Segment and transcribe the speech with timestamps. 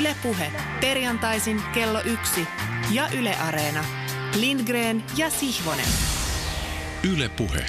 [0.00, 2.46] Ylepuhe perjantaisin kello yksi
[2.92, 3.84] ja Yle Areena.
[4.38, 5.86] Lindgren ja Sihvonen.
[7.12, 7.66] Ylepuhe.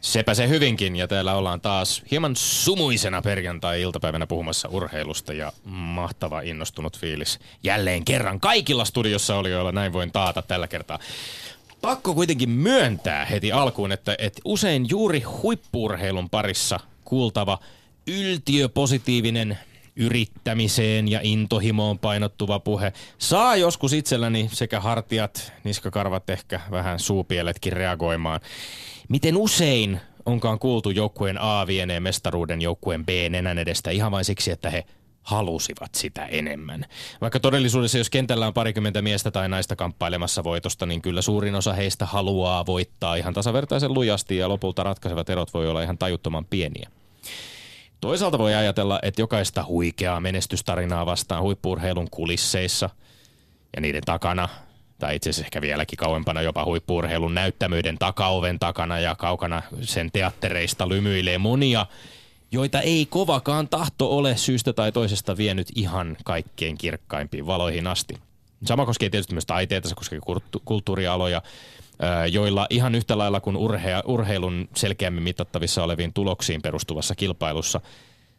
[0.00, 6.98] Sepä se hyvinkin, ja täällä ollaan taas hieman sumuisena perjantai-iltapäivänä puhumassa urheilusta ja mahtava innostunut
[6.98, 7.38] fiilis.
[7.62, 10.98] Jälleen kerran kaikilla studiossa oli, joilla näin voin taata tällä kertaa.
[11.80, 17.58] Pakko kuitenkin myöntää heti alkuun, että, että usein juuri huippuurheilun parissa kuultava
[18.06, 19.58] yltiöpositiivinen
[19.96, 28.40] yrittämiseen ja intohimoon painottuva puhe saa joskus itselläni sekä hartiat, niskakarvat ehkä vähän suupieletkin reagoimaan.
[29.08, 34.50] Miten usein onkaan kuultu joukkueen A vieneen mestaruuden joukkueen B nenän edestä ihan vain siksi,
[34.50, 34.84] että he
[35.22, 36.84] halusivat sitä enemmän.
[37.20, 41.72] Vaikka todellisuudessa, jos kentällä on parikymmentä miestä tai naista kamppailemassa voitosta, niin kyllä suurin osa
[41.72, 46.90] heistä haluaa voittaa ihan tasavertaisen lujasti ja lopulta ratkaisevat erot voi olla ihan tajuttoman pieniä.
[48.04, 52.90] Toisaalta voi ajatella, että jokaista huikeaa menestystarinaa vastaan huippuurheilun kulisseissa
[53.76, 54.48] ja niiden takana,
[54.98, 60.88] tai itse asiassa ehkä vieläkin kauempana jopa huippuurheilun näyttämöiden takaoven takana ja kaukana sen teattereista
[60.88, 61.86] lymyilee monia,
[62.50, 68.14] joita ei kovakaan tahto ole syystä tai toisesta vienyt ihan kaikkein kirkkaimpiin valoihin asti.
[68.64, 70.20] Sama koskee tietysti myös taiteita, se koskee
[70.64, 71.42] kulttuurialoja,
[72.30, 77.80] joilla ihan yhtä lailla kuin urhea, urheilun selkeämmin mitattavissa oleviin tuloksiin perustuvassa kilpailussa,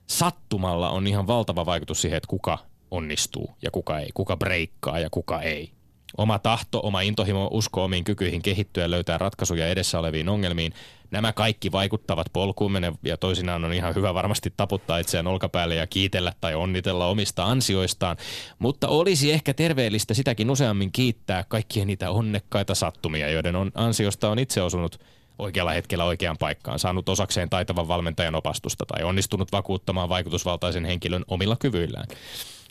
[0.07, 2.57] sattumalla on ihan valtava vaikutus siihen, että kuka
[2.91, 5.71] onnistuu ja kuka ei, kuka breikkaa ja kuka ei.
[6.17, 10.73] Oma tahto, oma intohimo, usko omiin kykyihin kehittyä löytää ratkaisuja edessä oleviin ongelmiin.
[11.11, 16.33] Nämä kaikki vaikuttavat polkuumme ja toisinaan on ihan hyvä varmasti taputtaa itseään olkapäälle ja kiitellä
[16.41, 18.17] tai onnitella omista ansioistaan.
[18.59, 24.39] Mutta olisi ehkä terveellistä sitäkin useammin kiittää kaikkia niitä onnekkaita sattumia, joiden on, ansiosta on
[24.39, 24.99] itse osunut
[25.39, 31.55] oikealla hetkellä oikeaan paikkaan, saanut osakseen taitavan valmentajan opastusta tai onnistunut vakuuttamaan vaikutusvaltaisen henkilön omilla
[31.55, 32.07] kyvyillään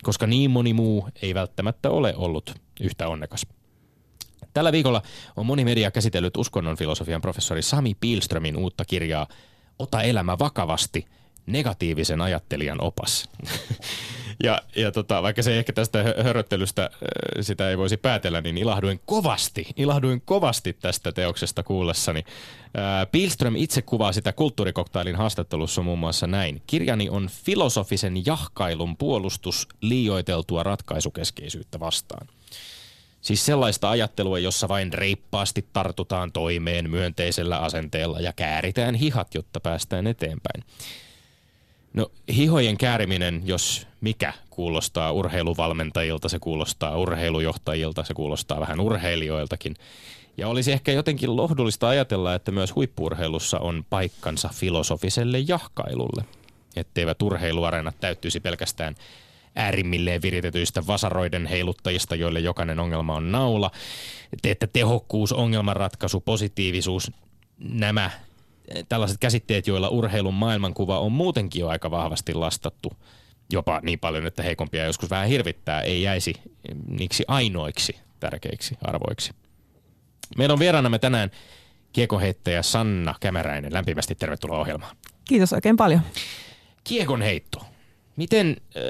[0.04, 3.46] koska niin moni muu ei välttämättä ole ollut yhtä onnekas.
[4.52, 5.02] Tällä viikolla
[5.36, 9.26] on moni media käsitellyt uskonnon filosofian professori Sami Pilströmin uutta kirjaa
[9.78, 11.06] Ota elämä vakavasti,
[11.46, 13.28] negatiivisen ajattelijan opas.
[14.44, 16.90] ja, ja tota, vaikka se ehkä tästä höröttelystä
[17.40, 22.24] sitä ei voisi päätellä, niin ilahduin kovasti, ilahduin kovasti tästä teoksesta kuullessani.
[23.12, 26.62] Pilström itse kuvaa sitä kulttuurikoktailin haastattelussa muun muassa näin.
[26.66, 32.26] Kirjani on filosofisen jahkailun puolustus liioiteltua ratkaisukeskeisyyttä vastaan.
[33.24, 40.06] Siis sellaista ajattelua, jossa vain reippaasti tartutaan toimeen myönteisellä asenteella ja kääritään hihat, jotta päästään
[40.06, 40.64] eteenpäin.
[41.94, 49.76] No hihojen kääriminen, jos mikä, kuulostaa urheiluvalmentajilta, se kuulostaa urheilujohtajilta, se kuulostaa vähän urheilijoiltakin.
[50.36, 56.24] Ja olisi ehkä jotenkin lohdullista ajatella, että myös huippurheilussa on paikkansa filosofiselle jahkailulle.
[56.76, 58.94] Etteivät urheiluareenat täyttyisi pelkästään
[59.56, 63.70] äärimmilleen viritetyistä vasaroiden heiluttajista, joille jokainen ongelma on naula.
[64.44, 67.12] Että tehokkuus, ongelmanratkaisu, positiivisuus,
[67.58, 68.10] nämä
[68.88, 72.92] tällaiset käsitteet, joilla urheilun maailmankuva on muutenkin jo aika vahvasti lastattu
[73.52, 76.34] jopa niin paljon, että heikompia joskus vähän hirvittää, ei jäisi
[76.88, 79.32] niiksi ainoiksi tärkeiksi arvoiksi.
[80.36, 81.30] Meillä on vieraanamme tänään
[81.92, 83.72] kiekonheittäjä Sanna Kämäräinen.
[83.72, 84.96] Lämpimästi tervetuloa ohjelmaan.
[85.24, 86.00] Kiitos oikein paljon.
[86.84, 87.66] Kiekonheitto.
[88.16, 88.82] Miten äh,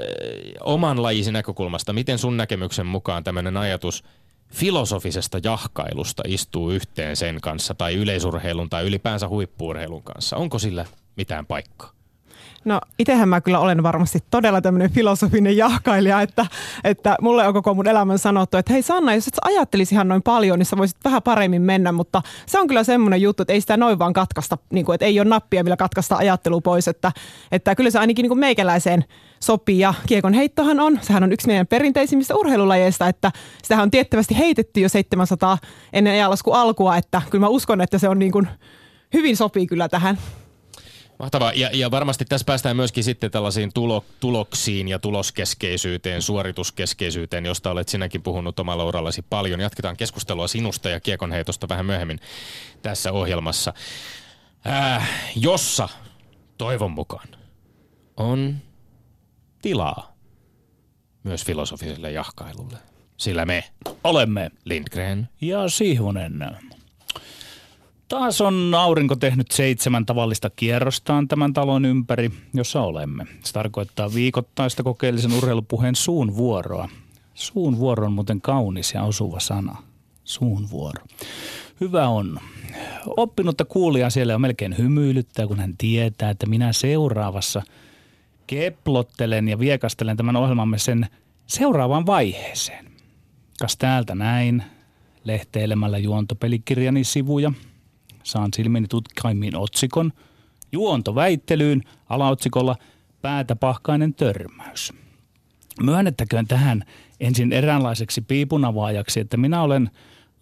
[0.63, 4.03] oman lajisi näkökulmasta, miten sun näkemyksen mukaan tämmöinen ajatus–
[4.53, 10.37] filosofisesta jahkailusta istuu yhteen sen kanssa tai yleisurheilun tai ylipäänsä huippuurheilun kanssa?
[10.37, 10.85] Onko sillä
[11.15, 11.91] mitään paikkaa?
[12.65, 16.45] No itsehän mä kyllä olen varmasti todella tämmöinen filosofinen jahkailija, että,
[16.83, 20.07] että mulle on koko mun elämän sanottu, että hei Sanna, jos et sä ajattelisi ihan
[20.07, 23.53] noin paljon, niin sä voisit vähän paremmin mennä, mutta se on kyllä semmoinen juttu, että
[23.53, 26.87] ei sitä noin vaan katkaista, niin kuin, että ei ole nappia, millä katkaista ajattelu pois,
[26.87, 27.11] että,
[27.51, 29.05] että kyllä se ainakin niin kuin meikäläiseen
[29.39, 33.31] sopii ja kiekon heittohan on, sehän on yksi meidän perinteisimmistä urheilulajeista, että
[33.63, 35.57] sitähän on tiettävästi heitetty jo 700
[35.93, 38.47] ennen ajanlaskun alkua, että kyllä mä uskon, että se on niin kuin,
[39.13, 40.17] hyvin sopii kyllä tähän.
[41.19, 41.53] Mahtavaa.
[41.53, 47.89] Ja, ja varmasti tässä päästään myöskin sitten tällaisiin tulo, tuloksiin ja tuloskeskeisyyteen, suorituskeskeisyyteen, josta olet
[47.89, 49.59] sinäkin puhunut omalla urallasi paljon.
[49.59, 52.19] Jatketaan keskustelua sinusta ja kiekonheitosta vähän myöhemmin
[52.81, 53.73] tässä ohjelmassa,
[54.67, 55.89] äh, jossa
[56.57, 57.27] toivon mukaan
[58.17, 58.55] on
[59.61, 60.15] tilaa
[61.23, 62.77] myös filosofiselle jahkailulle.
[63.17, 63.63] Sillä me
[64.03, 66.74] olemme Lindgren ja Sihvonen.
[68.07, 73.25] Taas on aurinko tehnyt seitsemän tavallista kierrostaan tämän talon ympäri, jossa olemme.
[73.43, 76.89] Se tarkoittaa viikoittaista kokeellisen urheilupuheen suun vuoroa.
[77.33, 79.77] Suun vuoro on muuten kaunis ja osuva sana.
[80.23, 81.03] Suun vuoro.
[81.81, 82.39] Hyvä on.
[83.17, 87.61] Oppinutta kuulijaa siellä on melkein hymyilyttää, kun hän tietää, että minä seuraavassa
[88.47, 91.07] keplottelen ja viekastelen tämän ohjelmamme sen
[91.47, 92.85] seuraavaan vaiheeseen.
[93.59, 94.63] Kas täältä näin,
[95.23, 97.51] lehteilemällä juontopelikirjani sivuja.
[98.25, 100.11] Saan silmiini tutkaimiin otsikon,
[100.71, 102.75] juontoväittelyyn alaotsikolla
[103.21, 104.93] päätä pahkainen törmäys.
[105.83, 106.83] Myönnettäköön tähän
[107.19, 109.89] ensin eräänlaiseksi piipunavaajaksi, että minä olen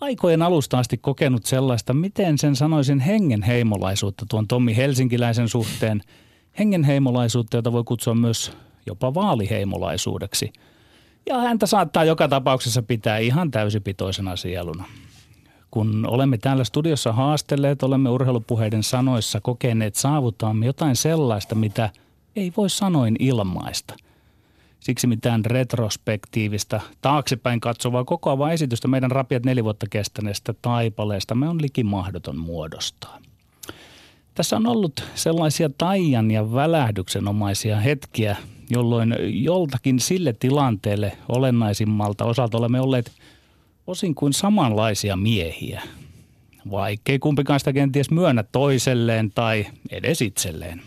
[0.02, 6.02] aikojen alusta asti kokenut sellaista, miten sen sanoisin hengenheimolaisuutta tuon Tommi Helsinkiläisen suhteen.
[6.60, 8.52] Hengenheimolaisuutta, jota voi kutsua myös
[8.86, 10.54] jopa vaaliheimolaisuudeksi.
[11.26, 14.86] Ja häntä saattaa joka tapauksessa pitää ihan täysipitoisena sieluna.
[15.74, 21.90] Kun olemme täällä studiossa haastelleet, olemme urheilupuheiden sanoissa kokeneet saavutamme jotain sellaista, mitä
[22.36, 23.94] ei voi sanoin ilmaista–
[24.84, 31.62] Siksi mitään retrospektiivista, taaksepäin katsovaa kokoavaa esitystä meidän rapiat neljä vuotta kestäneestä taipaleesta me on
[31.62, 33.20] liki mahdoton muodostaa.
[34.36, 38.38] Tässä on ollut sellaisia taian ja välähdyksenomaisia hetkiä,
[38.70, 43.12] jolloin joltakin sille tilanteelle olennaisimmalta osalta olemme olleet
[43.88, 45.82] osin kuin samanlaisia miehiä,
[46.72, 50.82] vaikkei kumpikaan sitä kenties myönnä toiselleen tai edes itselleen.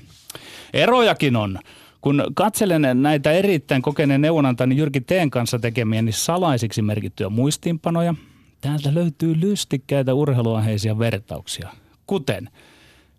[0.72, 1.58] Erojakin on,
[2.00, 8.14] kun katselen näitä erittäin kokeneen neuvonantani Jyrki Teen kanssa tekemiä niin salaisiksi merkittyjä muistiinpanoja,
[8.60, 11.68] täältä löytyy lystikkäitä urheiluaiheisia vertauksia.
[12.06, 12.50] Kuten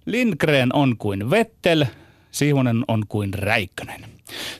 [0.05, 1.85] Lindgren on kuin Vettel,
[2.37, 4.05] Sihvonen on kuin Räikkönen.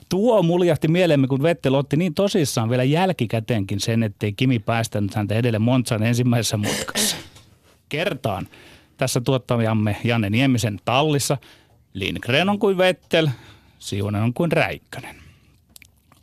[0.08, 5.34] Tuo muljahti mieleemme, kun Vettel otti niin tosissaan vielä jälkikäteenkin sen, ettei Kimi päästänyt häntä
[5.34, 7.16] edelle Monzan ensimmäisessä mutkassa.
[7.88, 8.48] Kertaan
[8.96, 11.36] tässä tuottajamme Janne Niemisen tallissa.
[11.94, 13.28] Lindgren on kuin Vettel,
[13.78, 15.27] Siivonen on kuin Räikkönen.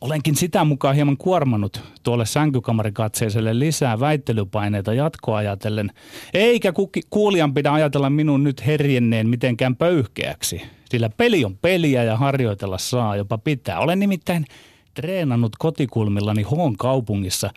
[0.05, 5.91] Olenkin sitä mukaan hieman kuormannut tuolle sänkykamarikatseiselle lisää väittelypaineita jatkoa ajatellen,
[6.33, 6.73] eikä
[7.09, 13.15] kuulijan pidä ajatella minun nyt herjenneen mitenkään pöyhkeäksi, sillä peli on peliä ja harjoitella saa
[13.15, 13.79] jopa pitää.
[13.79, 14.45] Olen nimittäin
[14.93, 17.49] treenannut kotikulmillani Hoon kaupungissa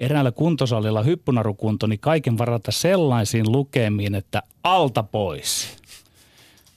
[0.00, 5.76] eräällä kuntosalilla hyppynarukuntoni kaiken varata sellaisiin lukemiin, että alta pois.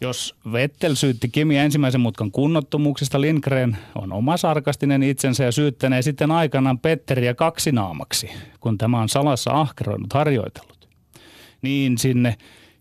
[0.02, 6.32] Jos Vettel syytti Kimiä ensimmäisen mutkan kunnottomuuksista, Lindgren on oma sarkastinen itsensä ja syyttänee sitten
[6.32, 8.30] aikanaan Petteriä kaksinaamaksi,
[8.60, 10.90] kun tämä on salassa ahkeroinut harjoitellut.
[11.62, 12.36] Niin sinne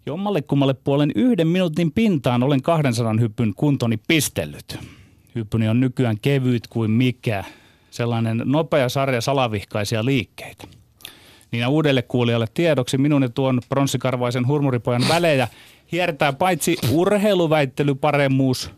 [0.07, 4.79] jommalle kummalle puolen yhden minuutin pintaan olen 200 hyppyn kuntoni pistellyt.
[5.35, 7.45] Hyppyni on nykyään kevyt kuin mikä,
[7.91, 10.65] sellainen nopea sarja salavihkaisia liikkeitä.
[11.51, 15.49] Niin uudelle kuulijalle tiedoksi minun ja tuon pronssikarvaisen hurmuripojan välejä
[15.93, 18.71] hiertää paitsi urheiluväittelyparemmuus,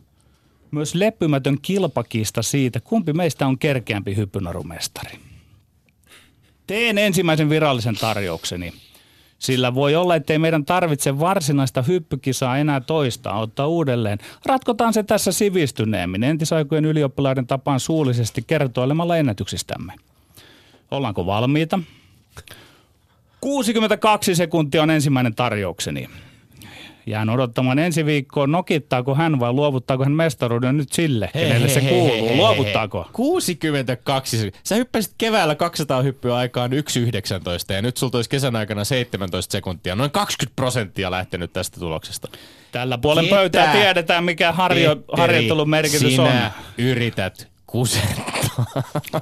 [0.71, 5.19] myös leppymätön kilpakista siitä, kumpi meistä on kerkeämpi hyppynarumestari.
[6.67, 8.73] Teen ensimmäisen virallisen tarjoukseni,
[9.39, 14.19] sillä voi olla, ettei meidän tarvitse varsinaista hyppykisaa enää toistaa, ottaa uudelleen.
[14.47, 19.93] Ratkotaan se tässä sivistyneemmin, entisaikojen ylioppilaiden tapaan suullisesti kertoilemalla ennätyksistämme.
[20.91, 21.79] Ollaanko valmiita?
[23.41, 26.09] 62 sekuntia on ensimmäinen tarjoukseni.
[27.07, 31.75] Jään odottamaan ensi viikkoon, nokittaako hän vai luovuttaako hän mestaruuden nyt sille, hei, kenelle hei,
[31.75, 32.29] se hei, kuuluu.
[32.29, 33.09] Hei, luovuttaako?
[33.13, 34.53] 62.
[34.65, 39.95] Sä hyppäsit keväällä 200 hyppyä aikaan 1,19 ja nyt sulta olisi kesän aikana 17 sekuntia.
[39.95, 42.29] Noin 20 prosenttia lähtenyt tästä tuloksesta.
[42.73, 43.37] Tällä puolen Ketä?
[43.37, 46.65] pöytää tiedetään, mikä harjo, harjoittelun merkitys sinä on.
[46.79, 48.65] yrität kusettaa.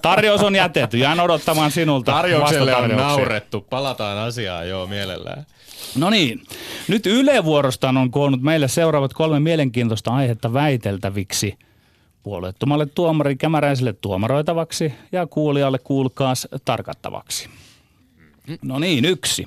[0.02, 0.98] Tarjous on jätetty.
[0.98, 3.60] Jään odottamaan sinulta Tarjoukselle on naurettu.
[3.60, 5.46] Palataan asiaan, joo, mielellään.
[5.96, 6.42] No niin,
[6.88, 11.58] nyt Yle vuorostaan on koonnut meille seuraavat kolme mielenkiintoista aihetta väiteltäviksi.
[12.22, 17.48] Puolueettomalle tuomari kämäräiselle tuomaroitavaksi ja kuulijalle kuulkaas tarkattavaksi.
[18.62, 19.46] No niin, yksi.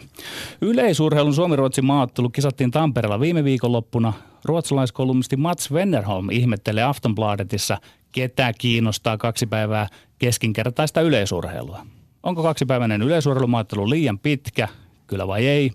[0.61, 4.13] Yleisurheilun Suomi-Ruotsin maaottelu kisattiin Tampereella viime viikonloppuna.
[4.45, 7.77] Ruotsalaiskolumnisti Mats Wennerholm ihmettelee Aftonbladetissa,
[8.11, 9.88] ketä kiinnostaa kaksi päivää
[10.19, 11.85] keskinkertaista yleisurheilua.
[12.23, 14.67] Onko kaksipäiväinen yleisurheilumaattelu liian pitkä,
[15.07, 15.71] kyllä vai ei?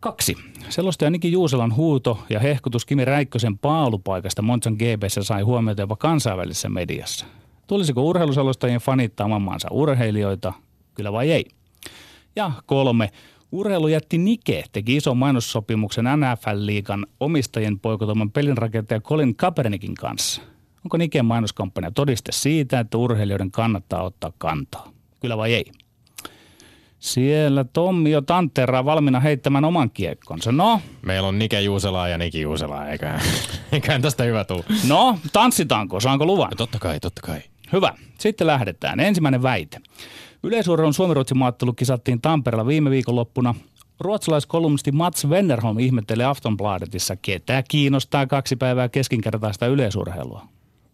[0.00, 0.36] Kaksi.
[0.68, 6.68] Selostaja Niki Juuselan huuto ja hehkutus Kimi Räikkösen paalupaikasta Monzan GBssä sai huomiota jopa kansainvälisessä
[6.68, 7.26] mediassa.
[7.66, 10.52] Tulisiko urheiluselostajien fanittaa maansa urheilijoita,
[10.94, 11.44] kyllä vai ei?
[12.36, 13.10] Ja kolme.
[13.52, 20.42] Urheilujätti Nike teki ison mainossopimuksen NFL-liigan omistajien poikotoman pelinrakentaja Colin Kaepernickin kanssa.
[20.84, 24.92] Onko Niken mainoskampanja todiste siitä, että urheilijoiden kannattaa ottaa kantaa?
[25.20, 25.64] Kyllä vai ei?
[26.98, 30.52] Siellä Tommi jo tantteraa valmiina heittämään oman kiekkonsa.
[30.52, 30.80] No?
[31.02, 33.20] Meillä on Nike Juuselaa ja Niki Juuselaa, eikä,
[33.72, 34.64] eikä tästä hyvä tuu.
[34.88, 36.00] No, tanssitaanko?
[36.00, 36.50] Saanko luvan?
[36.50, 37.40] No, totta kai, totta kai.
[37.72, 37.94] Hyvä.
[38.18, 39.00] Sitten lähdetään.
[39.00, 39.80] Ensimmäinen väite.
[40.42, 43.54] Yleisurheilun Suomi-Ruotsin maattelu kisattiin Tampereella viime viikonloppuna.
[44.00, 50.48] Ruotsalaiskolumnisti Mats Wennerholm ihmettelee Aftonbladetissa, ketä kiinnostaa kaksi päivää keskinkertaista yleisurheilua.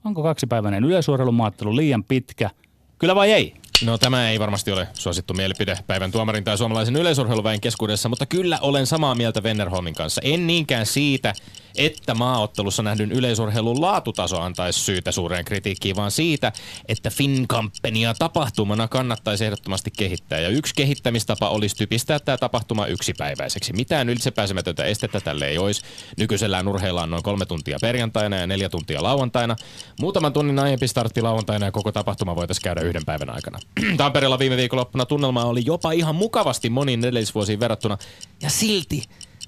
[0.04, 2.50] Onko kaksipäiväinen yleisurheilumaattelu liian pitkä?
[2.98, 3.54] Kyllä vai ei?
[3.82, 8.58] No tämä ei varmasti ole suosittu mielipide päivän tuomarin tai suomalaisen yleisurheiluväen keskuudessa, mutta kyllä
[8.60, 10.20] olen samaa mieltä Vennerholmin kanssa.
[10.24, 11.34] En niinkään siitä,
[11.76, 16.52] että maaottelussa nähdyn yleisurheilun laatutaso antaisi syytä suureen kritiikkiin, vaan siitä,
[16.88, 20.40] että Fincampenia tapahtumana kannattaisi ehdottomasti kehittää.
[20.40, 23.72] Ja yksi kehittämistapa olisi typistää tämä tapahtuma yksipäiväiseksi.
[23.72, 25.82] Mitään ylitsepääsemätöntä estettä tälle ei olisi.
[26.16, 29.56] Nykyisellään urheillaan noin kolme tuntia perjantaina ja neljä tuntia lauantaina.
[30.00, 33.58] Muutaman tunnin aiempi startti lauantaina ja koko tapahtuma voitaisiin käydä yhden päivän aikana.
[33.96, 37.98] Tampereella viime viikonloppuna tunnelma oli jopa ihan mukavasti moniin edellisvuosiin verrattuna.
[38.42, 39.02] Ja silti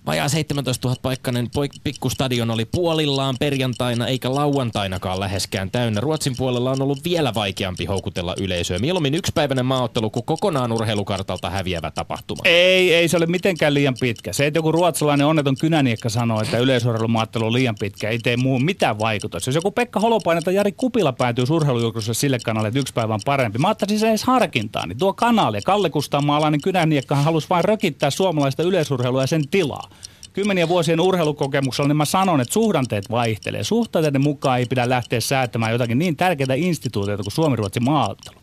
[0.07, 1.49] Vajaa 17 000 paikkainen
[1.85, 6.01] pikkustadion oli puolillaan perjantaina eikä lauantainakaan läheskään täynnä.
[6.01, 8.79] Ruotsin puolella on ollut vielä vaikeampi houkutella yleisöä.
[8.79, 12.43] Mieluummin yksipäiväinen maaottelu kuin kokonaan urheilukartalta häviävä tapahtuma.
[12.45, 14.33] Ei, ei se ole mitenkään liian pitkä.
[14.33, 18.59] Se, että joku ruotsalainen onneton kynäniekka sanoo, että yleisurheilumaattelu on liian pitkä, ei tee muu
[18.59, 19.49] mitään vaikutusta.
[19.49, 23.21] Jos joku Pekka Holopainen tai Jari Kupila päätyy urheilujulkisuudessa sille kanalle, että yksi päivä on
[23.25, 24.89] parempi, mä ottaisin sen edes harkintaan.
[24.89, 29.91] Niin tuo kanali, Kalle Kustanmaalainen kynäniekkahan halusi vain rökittää suomalaista yleisurheilua ja sen tilaa
[30.37, 33.65] kymmeniä vuosien urheilukokemuksella, niin mä sanon, että suhdanteet vaihtelee.
[33.65, 38.37] Suhdanteiden mukaan ei pidä lähteä säätämään jotakin niin tärkeitä instituutioita kuin Suomi-Ruotsin maaottelu.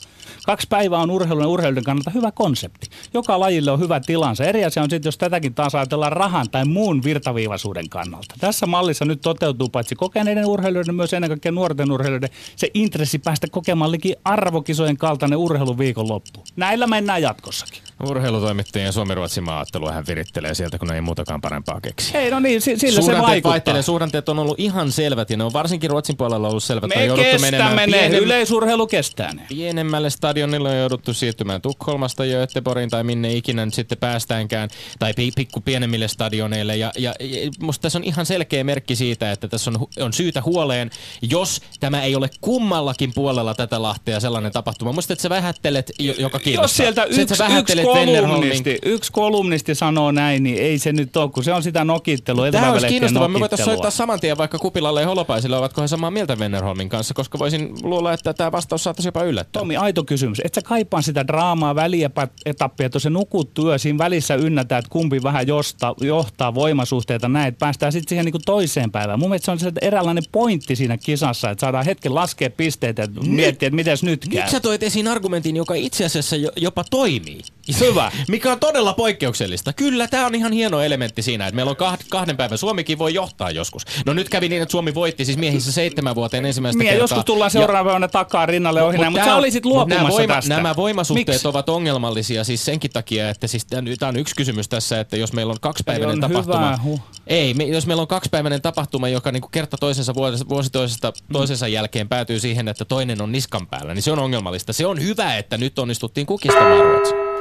[0.46, 2.88] Kaksi päivää on urheilun ja urheilun kannalta hyvä konsepti.
[3.14, 4.44] Joka lajille on hyvä tilansa.
[4.44, 8.36] Eri asia on sitten, jos tätäkin taas ajatellaan rahan tai muun virtaviivaisuuden kannalta.
[8.40, 13.48] Tässä mallissa nyt toteutuu paitsi kokeneiden urheilijoiden, myös ennen kaikkea nuorten urheilijoiden se intressi päästä
[13.52, 16.44] kokemaan liki arvokisojen kaltainen urheiluviikon loppu.
[16.56, 17.82] Näillä mennään jatkossakin.
[18.04, 22.18] Urheilutoimittajien Suomi-Ruotsin maaottelu hän virittelee sieltä, kun ei muutakaan parempaa keksi.
[22.18, 23.52] Ei, no niin, sillä se vaikuttaa.
[23.52, 23.82] Vaihtelee.
[23.82, 26.90] Suhdanteet on ollut ihan selvät ja ne on varsinkin Ruotsin puolella ollut selvät.
[26.90, 28.24] Me kestämme ne, pienem...
[28.24, 29.46] yleisurheilu kestää ne.
[29.50, 34.70] Pienemmälle stadionille on jouduttu siirtymään Tukholmasta Göteborgin tai minne ikinä nyt sitten päästäänkään,
[35.00, 36.78] tai pikku pienemmille stadioneille.
[36.78, 40.42] Ja, ja, ja musta tässä on ihan selkeä merkki siitä, että tässä on, on syytä
[40.42, 40.90] huoleen,
[41.22, 44.92] jos tämä ei ole kummallakin puolella tätä Lahtea sellainen tapahtuma.
[44.92, 46.64] Musta, että sä vähättelet, joka kiinnostaa.
[46.64, 47.22] Jos sieltä yksi,
[47.60, 51.86] yksi kolumnisti, yksi kolumnisti sanoo näin, niin ei se nyt ole, kun se on sitä
[51.86, 52.52] nokittelua.
[52.52, 53.28] Tämä olisi kiinnostavaa.
[53.28, 57.14] Me voitaisiin soittaa saman tien vaikka Kupilalle ja Holopaisille, ovatko he samaa mieltä Vennerholmin kanssa,
[57.14, 59.60] koska voisin luulla, että tämä vastaus saattaisi jopa yllättää.
[59.60, 60.42] Tomi, aito kysymys.
[60.44, 65.24] Et sä kaipaa sitä draamaa, välietappia, että se nukut työ, siinä välissä ynnätään, että kumpi
[65.24, 69.20] vähän josta, johtaa voimasuhteita näin, että päästään sitten siihen niin toiseen päivään.
[69.20, 73.08] Mun mielestä se on se eräänlainen pointti siinä kisassa, että saadaan hetken laskea pisteitä ja
[73.28, 74.42] miettiä, että miten nyt käy.
[74.42, 77.42] Nyt sä toit esiin argumentin, joka itse asiassa jopa toimii.
[77.80, 78.12] Hyvä.
[78.27, 79.74] Mikä on todella poikkeuksellista.
[79.74, 81.75] Kyllä, tämä on ihan hieno elementti siinä, että meillä on
[82.10, 83.86] kahden päivän Suomikin voi johtaa joskus.
[84.06, 87.03] No nyt kävi niin, että Suomi voitti siis miehissä seitsemän vuoteen ensimmäistä Mie, kertaa.
[87.03, 88.08] Joskus tullaan seuraavana ja...
[88.08, 90.56] takaa rinnalle ohi, mutta, mutta sä olisit luopumassa nämä, voima, tästä.
[90.56, 91.46] nämä voimasuhteet Miks?
[91.46, 95.51] ovat ongelmallisia siis senkin takia, että siis tämä on yksi kysymys tässä, että jos meillä
[95.51, 96.80] on kaksipäiväinen tapahtuma.
[96.84, 97.01] Huh.
[97.27, 101.34] Ei, me, jos meillä on kaksipäiväinen tapahtuma, joka niinku kerta toisensa vuosi, vuosi toisesta, mm.
[101.34, 104.74] toisensa jälkeen päätyy siihen, että toinen on niskan päällä, niin se on ongelmallista.
[104.74, 107.33] Se on hyvä, että nyt onnistuttiin kukistamaan Ruotsi.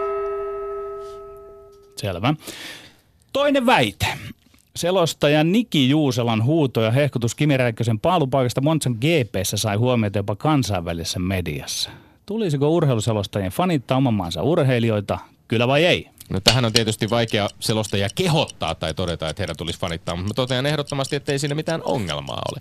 [2.02, 2.34] Selvä.
[3.32, 4.06] Toinen väite.
[4.76, 11.18] Selostaja Niki Juuselan huuto ja hehkutus Kimi Räikkösen paalupaikasta Monsan GPssä sai huomiota jopa kansainvälisessä
[11.18, 11.90] mediassa.
[12.26, 15.18] Tulisiko urheiluselostajien fanittaa oman maansa urheilijoita,
[15.48, 16.08] kyllä vai ei?
[16.30, 20.66] No tähän on tietysti vaikea selostaja kehottaa tai todeta, että heidän tulisi fanittaa, mutta totean
[20.66, 22.60] ehdottomasti, että ei siinä mitään ongelmaa ole.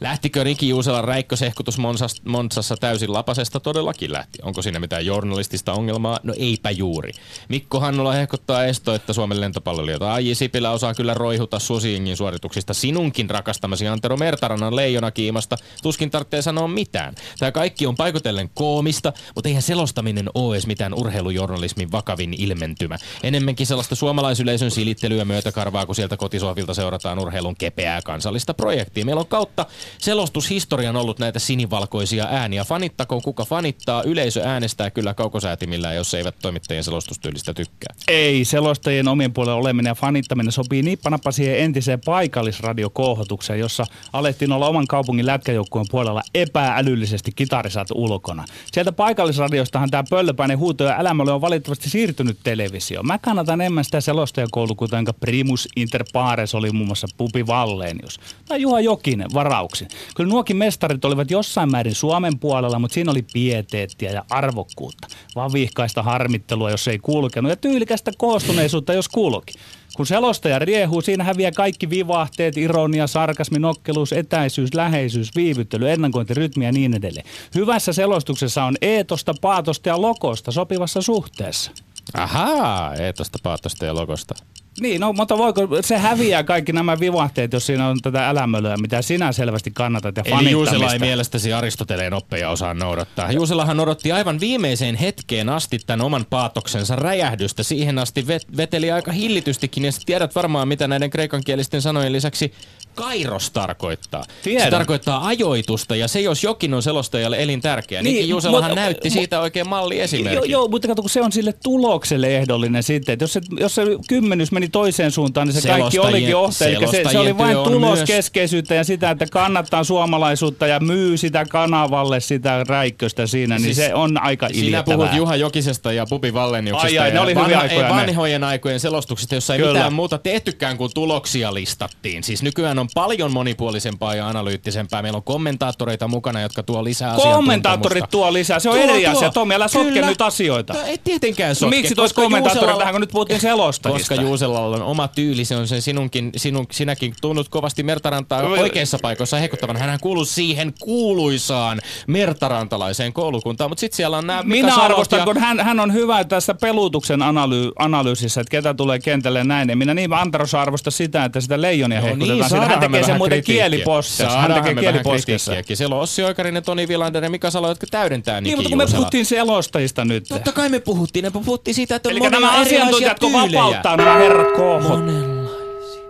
[0.00, 1.78] Lähtikö Riki Juuselan räikkösehkutus
[2.24, 3.60] Monsassa täysin lapasesta?
[3.60, 4.38] Todellakin lähti.
[4.42, 6.20] Onko siinä mitään journalistista ongelmaa?
[6.22, 7.12] No eipä juuri.
[7.48, 13.30] Mikko Hannola hehkuttaa esto, että Suomen lentopalloilijoita Aiji Sipilä osaa kyllä roihuta Susiingin suorituksista sinunkin
[13.30, 15.56] rakastamasi Antero Mertarannan leijonakiimasta.
[15.82, 17.14] Tuskin tarvitsee sanoa mitään.
[17.38, 22.98] Tämä kaikki on paikotellen koomista, mutta eihän selostaminen ole edes mitään urheilujournalismin vakavin ilmentymä.
[23.22, 29.04] Enemmänkin sellaista suomalaisyleisön silittelyä myötäkarvaa, kun sieltä kotisohvilta seurataan urheilun kepeää kansallista projektia.
[29.04, 29.66] Meillä on kautta
[29.98, 32.64] selostushistorian ollut näitä sinivalkoisia ääniä.
[32.64, 37.94] Fanittakoon kuka fanittaa, yleisö äänestää kyllä kaukosäätimillä, jos eivät toimittajien selostustyylistä tykkää.
[38.08, 44.68] Ei, selostajien omien puolella oleminen ja fanittaminen sopii nippanappa siihen entiseen paikallisradiokohotukseen, jossa alettiin olla
[44.68, 48.44] oman kaupungin lätkäjoukkueen puolella epäälyllisesti kitarisat ulkona.
[48.72, 53.02] Sieltä paikallisradiostahan tämä pöllöpäinen huuto ja älämölle on valitettavasti siirtynyt televisio.
[53.02, 58.20] Mä kannatan enemmän sitä selostajakoulukuntaa, jonka primus inter pares oli muun muassa Pupi Vallenius.
[58.48, 60.14] Tai Juha Jokinen, varauksen kysymyksen.
[60.16, 65.08] Kyllä nuokin mestarit olivat jossain määrin Suomen puolella, mutta siinä oli pieteettiä ja arvokkuutta.
[65.36, 69.54] Vaan vihkaista harmittelua, jos ei kulkenut, ja tyylikästä koostuneisuutta, jos kulki.
[69.96, 76.64] Kun selostaja riehuu, siinä häviää kaikki vivahteet, ironia, sarkasmi, nokkeluus, etäisyys, läheisyys, viivyttely, ennakointi, rytmi
[76.64, 77.26] ja niin edelleen.
[77.54, 81.70] Hyvässä selostuksessa on eetosta, paatosta ja lokosta sopivassa suhteessa.
[82.14, 84.34] Ahaa, eetosta, paatosta ja lokosta.
[84.80, 89.02] Niin, no, mutta voiko, se häviää kaikki nämä vivahteet, jos siinä on tätä älämölöä, mitä
[89.02, 93.32] sinä selvästi kannatat ja Eli Juusela ei mielestäsi Aristoteleen oppeja osaa noudattaa.
[93.32, 97.62] Juuselahan odotti aivan viimeiseen hetkeen asti tämän oman paatoksensa räjähdystä.
[97.62, 102.52] Siihen asti vet- veteli aika hillitystikin ja tiedät varmaan, mitä näiden kreikankielisten sanojen lisäksi
[102.94, 104.24] kairos tarkoittaa.
[104.42, 104.64] Tiedän.
[104.66, 108.02] Se tarkoittaa ajoitusta ja se jos jokin on selostajalle elintärkeä.
[108.02, 110.34] Niin, Niin, Juuselahan mutta- näytti mu- siitä oikein malliesimerkin.
[110.36, 113.12] Joo, joo, mutta kato, kun se on sille tulokselle ehdollinen sitten.
[113.12, 116.64] Että jos se, jos se kymmenys meni toiseen suuntaan, niin se kaikki olikin ohte.
[116.72, 122.20] Eli se, se oli vain tuloskeskeisyyttä ja sitä, että kannattaa suomalaisuutta ja myy sitä kanavalle
[122.20, 124.96] sitä räikköstä siinä, niin Siis se on aika Sinä iljettävää.
[124.96, 128.00] puhut Juha Jokisesta ja Pupi Vallenjuksesta Ai ai, ne oli hyviä vanha, aikoja ei, ne.
[128.00, 129.72] vanhojen aikojen selostuksista, jossa ei Kyllä.
[129.72, 132.24] mitään muuta tehtykään kuin tuloksia listattiin.
[132.24, 135.02] Siis nykyään on paljon monipuolisempaa ja analyyttisempää.
[135.02, 139.16] Meillä on kommentaattoreita mukana, jotka tuo lisää Kommentaattorit tuo lisää, se on Tuo, eri tuo.
[139.16, 139.30] asia.
[139.30, 140.06] Tomi, älä sotke Kyllä.
[140.06, 140.72] nyt asioita.
[140.72, 141.76] No, ei tietenkään No sotke.
[141.76, 144.14] miksi tois kommentaattoreita, Juuselalla- kun nyt puhuttiin selostajista?
[144.14, 148.48] Koska Juuselalla on oma tyyli, se on sen sinunkin, sinun, sinäkin tunnut kovasti Mertarantaa No,
[148.48, 149.76] oikeissa paikoissa hekuttavan.
[149.76, 155.38] Hän kuuluu siihen kuuluisaan mertarantalaiseen koulukuntaan, mutta sitten siellä on nämä Minä arvostan, ja- kun
[155.38, 159.70] hän, hän on hyvä tässä pelutuksen analy- analyysissä, että ketä tulee kentälle näin.
[159.70, 162.50] En minä niin Antaros arvosta sitä, että sitä leijonia no hehkutetaan.
[162.50, 164.38] Niin, hän tekee sen muuten kielipostissa.
[164.38, 165.52] Hän tekee kielipostissa.
[165.74, 168.86] Siellä on Ossi Oikarinen, Toni Vilander ja Mika Salo, jotka täydentää Niin, mutta kun me
[168.86, 170.24] puhuttiin selostajista nyt.
[170.28, 173.96] Totta kai me puhuttiin, me puhuttiin siitä, että on Eli monia nämä asiantuntijat, kun vapauttaa
[173.96, 174.98] nämä herrat kohot.
[175.00, 176.04] Monenlaisia.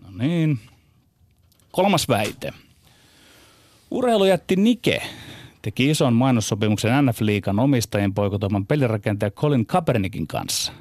[0.00, 0.58] No niin.
[1.72, 2.52] Kolmas väite.
[3.90, 5.02] Urheilujätti Nike
[5.62, 10.72] teki ison mainossopimuksen NF-liikan omistajien poikotoiman pelirakentaja Colin Kaepernickin kanssa.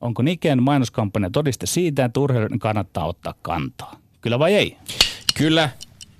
[0.00, 3.96] Onko Niken mainoskampanja todiste siitä, että urheilijoiden kannattaa ottaa kantaa?
[4.20, 4.76] Kyllä vai ei?
[5.34, 5.70] Kyllä,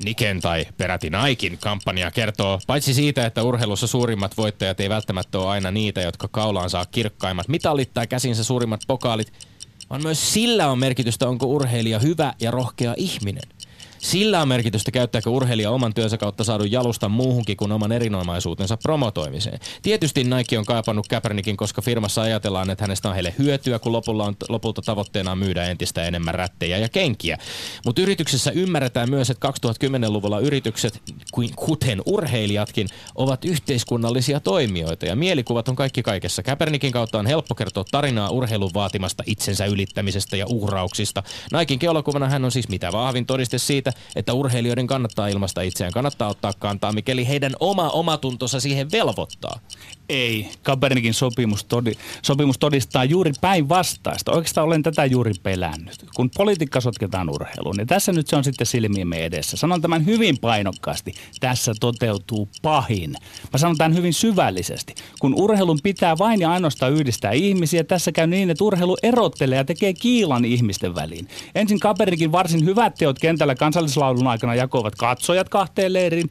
[0.05, 5.49] Niken tai peräti Naikin kampanja kertoo paitsi siitä, että urheilussa suurimmat voittajat ei välttämättä ole
[5.49, 9.33] aina niitä, jotka kaulaan saa kirkkaimmat mitalit tai käsinsä suurimmat pokaalit,
[9.91, 13.49] vaan myös sillä on merkitystä, onko urheilija hyvä ja rohkea ihminen.
[14.01, 19.61] Sillä on merkitystä, käyttääkö urheilija oman työnsä kautta saadun jalustan muuhunkin kuin oman erinomaisuutensa promotoimiseen.
[19.83, 24.25] Tietysti Nike on kaipannut Kaepernickin, koska firmassa ajatellaan, että hänestä on heille hyötyä, kun lopulla
[24.25, 27.39] on, lopulta tavoitteena on myydä entistä enemmän rättejä ja kenkiä.
[27.87, 31.03] Mutta yrityksessä ymmärretään myös, että 2010-luvulla yritykset,
[31.57, 36.43] kuten urheilijatkin, ovat yhteiskunnallisia toimijoita ja mielikuvat on kaikki kaikessa.
[36.43, 41.23] Kaepernickin kautta on helppo kertoa tarinaa urheilun vaatimasta itsensä ylittämisestä ja uhrauksista.
[41.53, 46.29] Naikin keulakuvana hän on siis mitä vahvin todiste siitä, että urheilijoiden kannattaa ilmaista itseään, kannattaa
[46.29, 49.61] ottaa kantaa, mikäli heidän oma omatuntonsa siihen velvoittaa.
[50.11, 50.49] Ei.
[50.63, 51.93] Kaepernickin sopimus, todi,
[52.23, 54.33] sopimus todistaa juuri päinvastaista.
[54.33, 56.07] Oikeastaan olen tätä juuri pelännyt.
[56.15, 59.57] Kun politiikka sotketaan urheiluun, niin tässä nyt se on sitten silmiemme edessä.
[59.57, 61.13] Sanon tämän hyvin painokkaasti.
[61.41, 63.11] Tässä toteutuu pahin.
[63.53, 64.95] Mä sanon tämän hyvin syvällisesti.
[65.21, 69.65] Kun urheilun pitää vain ja ainoastaan yhdistää ihmisiä, tässä käy niin, että urheilu erottelee ja
[69.65, 71.29] tekee kiilan ihmisten väliin.
[71.55, 76.31] Ensin Kaepernickin varsin hyvät teot kentällä kansallislaulun aikana jakoivat katsojat kahteen leiriin.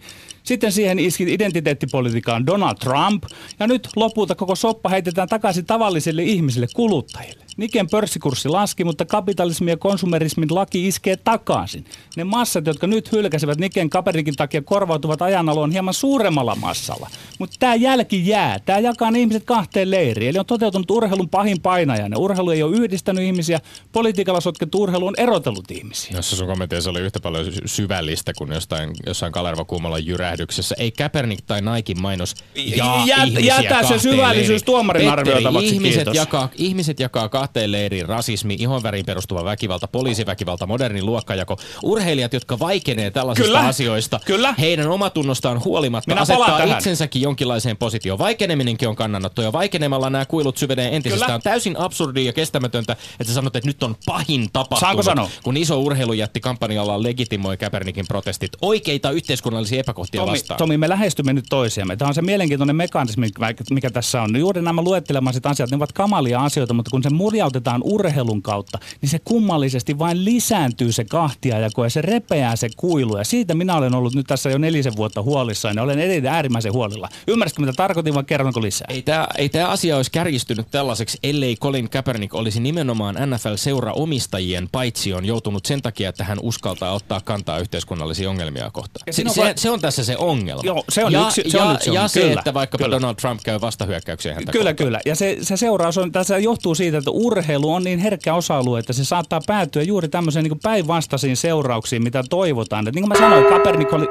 [0.50, 3.24] Sitten siihen iski identiteettipolitiikkaan Donald Trump.
[3.60, 7.49] Ja nyt lopulta koko soppa heitetään takaisin tavallisille ihmisille, kuluttajille.
[7.60, 11.86] Niken pörssikurssi laski, mutta kapitalismin ja konsumerismin laki iskee takaisin.
[12.18, 17.10] Ne massat, jotka nyt hylkäsivät Niken Kaepernickin takia, korvautuvat ajanaloon hieman suuremmalla massalla.
[17.40, 18.60] Mutta tämä jälki jää.
[18.60, 20.30] Tämä jakaa ne ihmiset kahteen leiriin.
[20.30, 22.20] Eli on toteutunut urheilun pahin painajainen.
[22.20, 23.60] Urheilu ei ole yhdistänyt ihmisiä.
[23.92, 26.12] Politiikalla sotkettu urheilu on erotellut ihmisiä.
[26.18, 30.76] Jossa sun kommenteissa oli yhtä paljon sy- syvällistä kuin jostain, jossain Kalerva Kummolan jyrähdyksessä.
[30.80, 32.36] Ei Kaepernick tai Naikin mainos
[32.76, 34.66] jaa Jät- ihmisiä jätä se syvällisyys leiriin.
[34.66, 36.16] tuomarin Petteri, arvioitavaksi, ihmiset kiitos.
[36.16, 41.58] jakaa, ihmiset jakaa kahteen leiriin rasismi, ihonväriin perustuva väkivalta, poliisiväkivalta, moderni luokkajako.
[41.84, 43.68] Urheilijat, jotka vaikenee tällaisista Kyllä.
[43.68, 44.54] asioista, Kyllä.
[44.60, 46.78] heidän omatunnostaan huolimatta Minä asettaa tähän.
[46.78, 48.20] itsensäkin jonkinlaiseen positioon.
[48.20, 51.28] Vaikeneminenkin on kannanotto ja vaikenemalla nämä kuilut syvenee entisestään.
[51.28, 51.36] Kyllä.
[51.36, 54.80] On täysin absurdia ja kestämätöntä, että sä sanot, että nyt on pahin tapahtunut.
[54.80, 55.30] Saanko sanoa?
[55.44, 60.58] Kun iso urheilujätti kampanjalla legitimoi Kaepernickin protestit oikeita yhteiskunnallisia epäkohtia Tomi, vastaan.
[60.58, 61.96] Tomi, me lähestymme nyt toisiamme.
[61.96, 64.36] Tämä on se mielenkiintoinen mekanismi, mikä- mikä tässä on.
[64.40, 69.10] Juuri nämä luettelemaiset asiat, ne ovat kamalia asioita, mutta kun se murjautetaan urheilun kautta, niin
[69.10, 73.18] se kummallisesti vain lisääntyy se kahtiajako ja se repeää se kuilu.
[73.18, 76.74] Ja siitä minä olen ollut nyt tässä jo nelisen vuotta huolissaan ja olen edelleen äärimmäisen
[76.74, 77.10] huolilla.
[77.28, 78.88] Ymmärsitkö mitä tarkoitin vai kerronko lisää?
[78.90, 85.26] Ei tämä ei tää asia olisi kärjistynyt tällaiseksi, ellei Colin Kaepernick olisi nimenomaan NFL-seura-omistajien paitsioon
[85.26, 89.04] joutunut sen takia, että hän uskaltaa ottaa kantaa yhteiskunnallisia ongelmia kohtaan.
[89.12, 90.62] Se, se, se on tässä se ongelma.
[90.66, 92.96] Joo, se on ja, yksi- se ja, on yksi ja se, Kyllä, että vaikkapa kyllä.
[92.96, 94.86] Donald Trump käy vastahyökkäykseen häntä Kyllä, kohtaan.
[94.88, 95.00] kyllä.
[95.06, 98.94] Ja se, se seuraus on, tässä johtuu siitä, että urheilu on niin herkkä osa-alue, että
[98.94, 102.88] se saattaa päätyä juuri tämmöiseen niin päinvastaisiin seurauksiin, mitä toivotaan.
[102.88, 104.06] Et niin kuin mä sanoin, Kaepernick oli...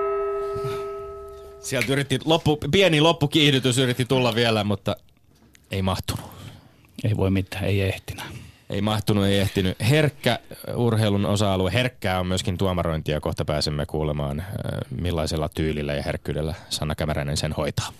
[1.60, 4.96] Sieltä yritti, loppu, pieni loppukiihdytys yritti tulla vielä, mutta
[5.70, 6.24] ei mahtunut.
[7.04, 8.22] Ei voi mitään, ei ehtinä.
[8.70, 9.76] ei mahtunut, ei ehtinyt.
[9.90, 10.38] Herkkä
[10.74, 11.72] urheilun osa-alue.
[11.72, 13.20] Herkkää on myöskin tuomarointia.
[13.20, 14.46] Kohta pääsemme kuulemaan, äh,
[15.00, 17.92] millaisella tyylillä ja herkkyydellä Sanna Kämäräinen sen hoitaa.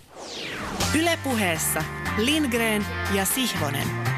[0.99, 1.83] Ylepuheessa
[2.17, 4.08] Lindgren ja Sihvonen.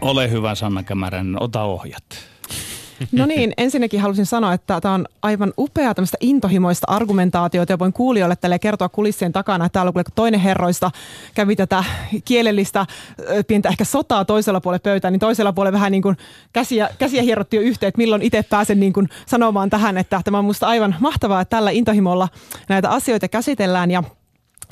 [0.00, 2.04] Ole hyvä Sanna Kämäräinen, ota ohjat.
[3.12, 7.92] No niin, ensinnäkin halusin sanoa, että tämä on aivan upea tämmöistä intohimoista argumentaatiota ja voin
[7.92, 10.90] kuulijoille tälle kertoa kulissien takana, että täällä toinen herroista
[11.34, 11.84] kävi tätä
[12.24, 12.86] kielellistä
[13.46, 16.16] pientä ehkä sotaa toisella puolella pöytää, niin toisella puolella vähän niin kuin
[16.52, 20.38] käsiä, käsiä hierrotti jo yhteen, että milloin itse pääsen niin kuin sanomaan tähän, että tämä
[20.38, 22.28] on minusta aivan mahtavaa, että tällä intohimolla
[22.68, 24.02] näitä asioita käsitellään ja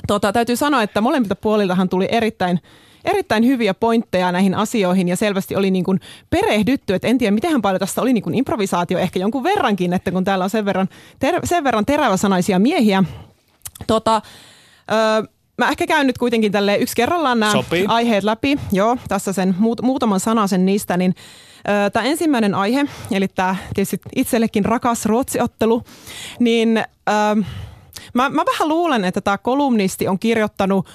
[0.07, 2.59] Tota, täytyy sanoa, että molemmilta puoliltahan tuli erittäin
[3.07, 7.61] erittäin hyviä pointteja näihin asioihin ja selvästi oli niin kuin perehdytty, että en tiedä miten
[7.61, 10.89] paljon tässä oli niin kuin improvisaatio ehkä jonkun verrankin, että kun täällä on sen verran,
[11.19, 13.03] ter- sen verran teräväsanaisia miehiä.
[13.87, 14.21] Tota,
[14.91, 15.23] öö,
[15.57, 17.85] Mä ehkä käyn nyt kuitenkin tälle yksi kerrallaan nämä Sopii.
[17.87, 18.57] aiheet läpi.
[18.71, 21.15] Joo, tässä sen muut, muutaman sanasen niistä, niin
[21.93, 25.83] Tämä ensimmäinen aihe, eli tämä tietysti itsellekin rakas ruotsiottelu,
[26.39, 27.43] niin öö,
[28.13, 30.87] mä, mä vähän luulen, että tämä kolumnisti on kirjoittanut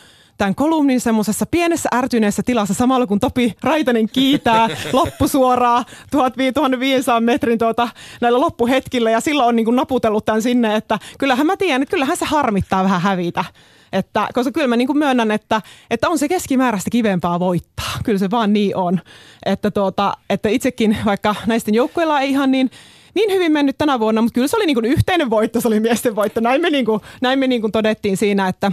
[0.42, 7.88] tämän kolumnin semmoisessa pienessä ärtyneessä tilassa samalla kun Topi Raitanen kiitää loppusuoraa 1500 metrin tuota,
[8.20, 11.90] näillä loppuhetkillä ja silloin on niin kuin naputellut tämän sinne, että kyllähän mä tiedän, että
[11.90, 13.44] kyllähän se harmittaa vähän hävitä.
[13.92, 17.92] Että, koska kyllä mä niin kuin myönnän, että, että on se keskimääräistä kivempaa voittaa.
[18.04, 19.00] Kyllä se vaan niin on.
[19.46, 22.70] Että, tuota, että itsekin, vaikka näisten joukkueilla ei ihan niin
[23.14, 25.80] niin hyvin mennyt tänä vuonna, mutta kyllä se oli niin kuin yhteinen voitto, se oli
[25.80, 26.40] miesten voitto.
[26.40, 28.72] Näin me, niin kuin, näin me niin kuin todettiin siinä, että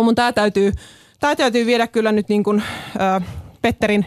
[0.00, 0.72] mun tämä täytyy,
[1.20, 2.62] tämä täytyy viedä kyllä nyt niin kuin,
[2.96, 3.20] ö,
[3.62, 4.06] Petterin,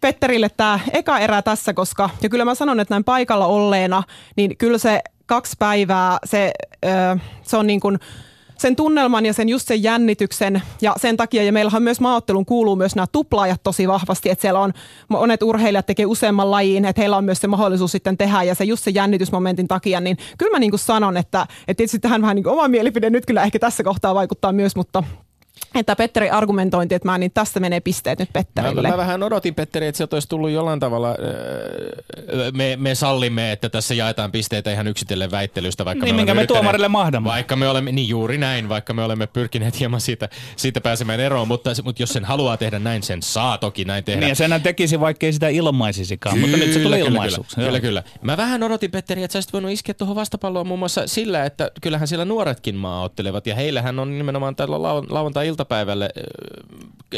[0.00, 4.02] Petterille tämä eka erä tässä, koska ja kyllä mä sanon, että näin paikalla olleena,
[4.36, 6.52] niin kyllä se kaksi päivää, se,
[6.84, 7.98] ö, se on niin kuin,
[8.60, 10.62] sen tunnelman ja sen just sen jännityksen.
[10.82, 14.60] Ja sen takia, ja meillähän myös maaottelun kuuluu myös nämä tuplaajat tosi vahvasti, että siellä
[14.60, 14.72] on
[15.08, 18.64] monet urheilijat tekee useamman lajiin, että heillä on myös se mahdollisuus sitten tehdä ja se
[18.64, 22.36] just se jännitysmomentin takia, niin kyllä mä niin kuin sanon, että, että tietysti tähän vähän
[22.36, 25.04] niin kuin oma mielipide nyt kyllä ehkä tässä kohtaa vaikuttaa myös, mutta
[25.74, 28.82] että Petteri argumentointi, että mä niin tästä menee pisteet nyt Petterille.
[28.82, 31.16] Mä, mä vähän odotin Petteri, että sieltä olisi tullut jollain tavalla,
[32.54, 35.84] me, me sallimme, että tässä jaetaan pisteitä ihan yksitellen väittelystä.
[35.84, 37.28] Vaikka niin, me minkä me tuomarille mahdamme.
[37.28, 41.48] Vaikka me olemme, niin juuri näin, vaikka me olemme pyrkineet hieman siitä, siitä pääsemään eroon,
[41.48, 44.20] mutta, mutta jos sen haluaa tehdä näin, sen saa toki näin tehdä.
[44.20, 47.56] Niin ja senhän tekisi, vaikka ei sitä ilmaisisikaan, kyllä, mutta nyt se tulee ilmaisuksi.
[47.56, 48.02] Kyllä, kyllä, kyllä.
[48.22, 51.70] Mä vähän odotin Petteri, että sä olisit voinut iskeä tuohon vastapalloon muun muassa sillä, että
[51.80, 54.76] kyllähän siellä nuoretkin maaottelevat ja heillähän on nimenomaan tällä
[55.50, 56.10] lauantai-iltapäivälle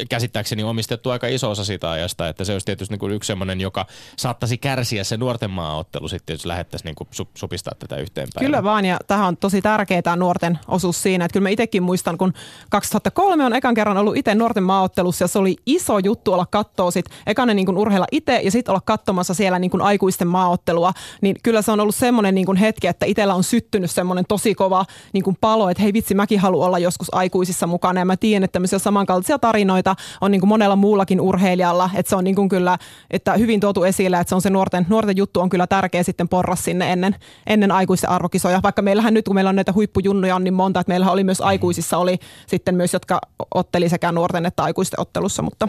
[0.09, 3.61] käsittääkseni omistettu aika iso osa siitä ajasta, että se olisi tietysti niin kuin yksi semmoinen,
[3.61, 8.47] joka saattaisi kärsiä se nuorten maaottelu sitten, jos lähettäisiin niin kuin supistaa tätä yhteenpäin.
[8.47, 12.19] Kyllä vaan, ja tähän on tosi tärkeää nuorten osuus siinä, että kyllä mä itsekin muistan,
[12.19, 12.33] kun
[12.71, 16.91] 2003 on ekan kerran ollut itse nuorten maaottelussa, ja se oli iso juttu olla katsoa
[16.91, 21.37] sit ekanen niin urheilla itse, ja sitten olla katsomassa siellä niin kuin aikuisten maaottelua, niin
[21.43, 25.25] kyllä se on ollut semmoinen niin hetki, että itsellä on syttynyt semmoinen tosi kova niin
[25.25, 28.53] kuin palo, että hei vitsi, mäkin haluan olla joskus aikuisissa mukana, ja mä tiedän, että
[28.53, 32.79] tämmöisiä samankaltaisia tarinoita on niin kuin monella muullakin urheilijalla, että se on niin kuin kyllä
[33.11, 36.29] että hyvin tuotu esille, että se on se nuorten, nuorten juttu on kyllä tärkeä sitten
[36.29, 37.15] porras sinne ennen,
[37.47, 40.91] ennen aikuisten arvokisoja, vaikka meillähän nyt kun meillä on näitä huippujunnuja on niin monta, että
[40.91, 43.21] meillä oli myös aikuisissa oli sitten myös, jotka
[43.55, 45.69] otteli sekä nuorten että aikuisten ottelussa, mutta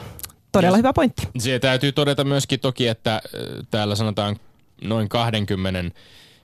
[0.51, 1.27] todella hyvä pointti.
[1.37, 3.21] Se täytyy todeta myöskin toki, että
[3.71, 4.35] täällä sanotaan
[4.83, 5.99] noin 20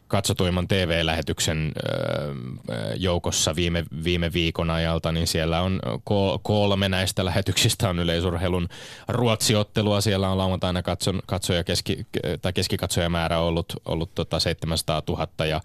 [0.09, 1.71] katsotuimman TV-lähetyksen
[2.97, 5.79] joukossa viime, viime viikon ajalta, niin siellä on
[6.41, 8.67] kolme näistä lähetyksistä on yleisurheilun
[9.07, 10.01] ruotsiottelua.
[10.01, 12.07] Siellä on lauantaina katson, katsoja keski,
[12.41, 15.61] tai keskikatsojamäärä ollut, ollut tota 700 000 ja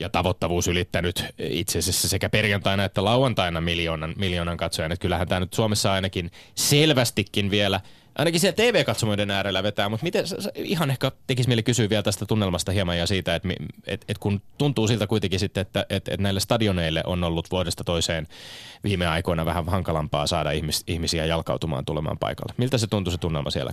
[0.00, 4.92] ja tavoittavuus ylittänyt itse asiassa sekä perjantaina että lauantaina miljoonan, miljoonan katsojan.
[4.92, 7.80] Että kyllähän tämä nyt Suomessa ainakin selvästikin vielä–
[8.18, 12.72] ainakin siellä TV-katsomoiden äärellä vetää, mutta miten, ihan ehkä tekisi mieli kysyä vielä tästä tunnelmasta
[12.72, 13.48] hieman ja siitä, että
[13.86, 17.84] et, et kun tuntuu siltä kuitenkin sitten, että et, et näille stadioneille on ollut vuodesta
[17.84, 18.26] toiseen
[18.84, 22.54] viime aikoina vähän hankalampaa saada ihmis, ihmisiä jalkautumaan tulemaan paikalle.
[22.56, 23.72] Miltä se tuntuu se tunnelma siellä?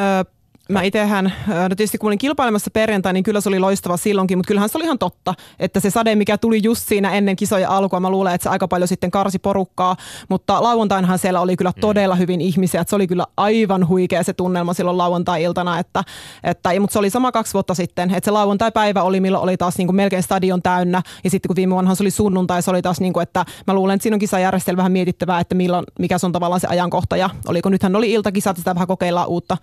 [0.00, 0.37] Öö,
[0.68, 4.48] Mä itsehän, no tietysti kun olin kilpailemassa perjantai, niin kyllä se oli loistava silloinkin, mutta
[4.48, 8.00] kyllähän se oli ihan totta, että se sade, mikä tuli just siinä ennen kisoja alkua,
[8.00, 9.96] mä luulen, että se aika paljon sitten karsi porukkaa,
[10.28, 11.80] mutta lauantainhan siellä oli kyllä mm.
[11.80, 16.04] todella hyvin ihmisiä, että se oli kyllä aivan huikea se tunnelma silloin lauantai-iltana, että,
[16.44, 19.78] että, mutta se oli sama kaksi vuotta sitten, että se lauantai-päivä oli, milloin oli taas
[19.78, 22.82] niin kuin melkein stadion täynnä, ja sitten kun viime vuonna se oli sunnuntai, se oli
[22.82, 26.18] taas niin kuin, että mä luulen, että siinä on kisajärjestelmä vähän mietittävää, että milloin, mikä
[26.18, 29.56] se on tavallaan se ajankohta, ja oliko nythän oli iltakisat, sitä vähän kokeillaan uutta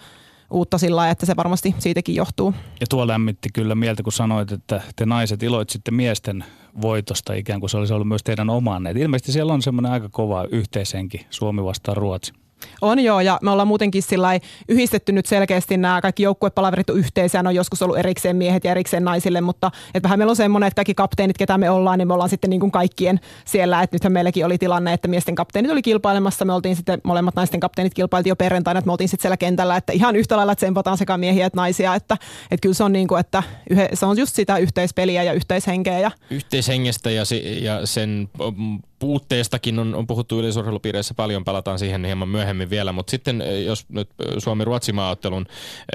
[0.52, 2.54] uutta sillä että se varmasti siitäkin johtuu.
[2.80, 6.46] Ja tuo lämmitti kyllä mieltä, kun sanoit, että te naiset iloitsitte miesten
[6.82, 8.92] voitosta ikään kuin se olisi ollut myös teidän omanne.
[8.92, 12.34] Ilmeisesti siellä on semmoinen aika kova yhteisenki Suomi vastaan Ruotsi.
[12.82, 14.39] On joo, ja me ollaan muutenkin sillä
[14.70, 18.72] yhdistetty nyt selkeästi nämä kaikki joukkuepalaverit on yhteisiä, ne on joskus ollut erikseen miehet ja
[18.72, 22.08] erikseen naisille, mutta et vähän meillä on semmoinen, että kaikki kapteenit, ketä me ollaan, niin
[22.08, 25.72] me ollaan sitten niin kuin kaikkien siellä, että nythän meilläkin oli tilanne, että miesten kapteenit
[25.72, 29.22] oli kilpailemassa, me oltiin sitten molemmat naisten kapteenit kilpailtiin jo perjantaina, että me oltiin sitten
[29.22, 32.18] siellä kentällä, että ihan yhtä lailla tsempataan sekä miehiä että naisia, että,
[32.52, 36.00] että kyllä se on niin kuin, että yhe, se on just sitä yhteispeliä ja yhteishenkeä.
[36.00, 36.12] Ja...
[36.30, 38.30] Yhteishengestä ja, si- ja sen
[39.00, 43.86] puutteestakin on, on puhuttu yleisurheilupiireissä paljon, palataan siihen hieman myöhemmin vielä, mutta sitten eh, jos
[43.90, 45.46] nyt eh, Suomi-Ruotsi-maaottelun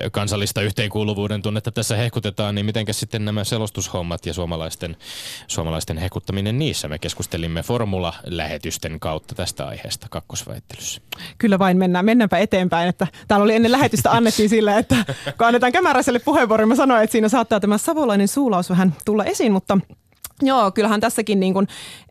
[0.00, 4.96] eh, kansallista yhteenkuuluvuuden tunnetta tässä hehkutetaan, niin mitenkä sitten nämä selostushommat ja suomalaisten,
[5.46, 6.88] suomalaisten hehkuttaminen niissä?
[6.88, 11.00] Me keskustelimme formula-lähetysten kautta tästä aiheesta kakkosväittelyssä.
[11.38, 14.96] Kyllä vain mennään, mennäänpä eteenpäin, että täällä oli ennen lähetystä annettiin sillä, että
[15.38, 19.52] kun annetaan Kämäräiselle puheenvuoro, mä sanoin, että siinä saattaa tämä savolainen suulaus vähän tulla esiin,
[19.52, 19.78] mutta
[20.42, 21.66] Joo, kyllähän tässäkin niin kuin,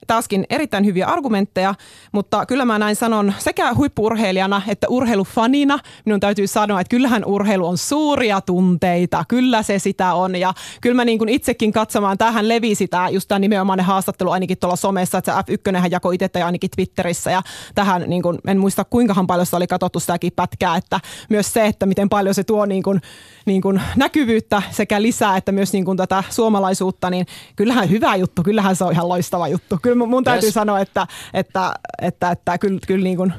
[0.07, 1.75] taaskin erittäin hyviä argumentteja,
[2.11, 5.79] mutta kyllä mä näin sanon sekä huippurheilijana että urheilufanina.
[6.05, 10.35] Minun täytyy sanoa, että kyllähän urheilu on suuria tunteita, kyllä se sitä on.
[10.35, 14.57] Ja kyllä mä niin kuin itsekin katsomaan, tähän levisi tämä just tämä nimenomainen haastattelu ainakin
[14.57, 17.41] tuolla somessa, että se F1 hän jakoi itse ainakin Twitterissä ja
[17.75, 21.65] tähän niin kuin, en muista kuinkahan paljon se oli katsottu sitäkin pätkää, että myös se,
[21.65, 23.01] että miten paljon se tuo niin kuin,
[23.45, 28.43] niin kuin näkyvyyttä sekä lisää, että myös niin kuin tätä suomalaisuutta, niin kyllähän hyvä juttu,
[28.43, 29.79] kyllähän se on ihan loistava juttu.
[29.81, 30.53] Kyllä mun täytyy yes.
[30.53, 33.33] sanoa, että, että, että, että kyllä, kyllä niin kuin,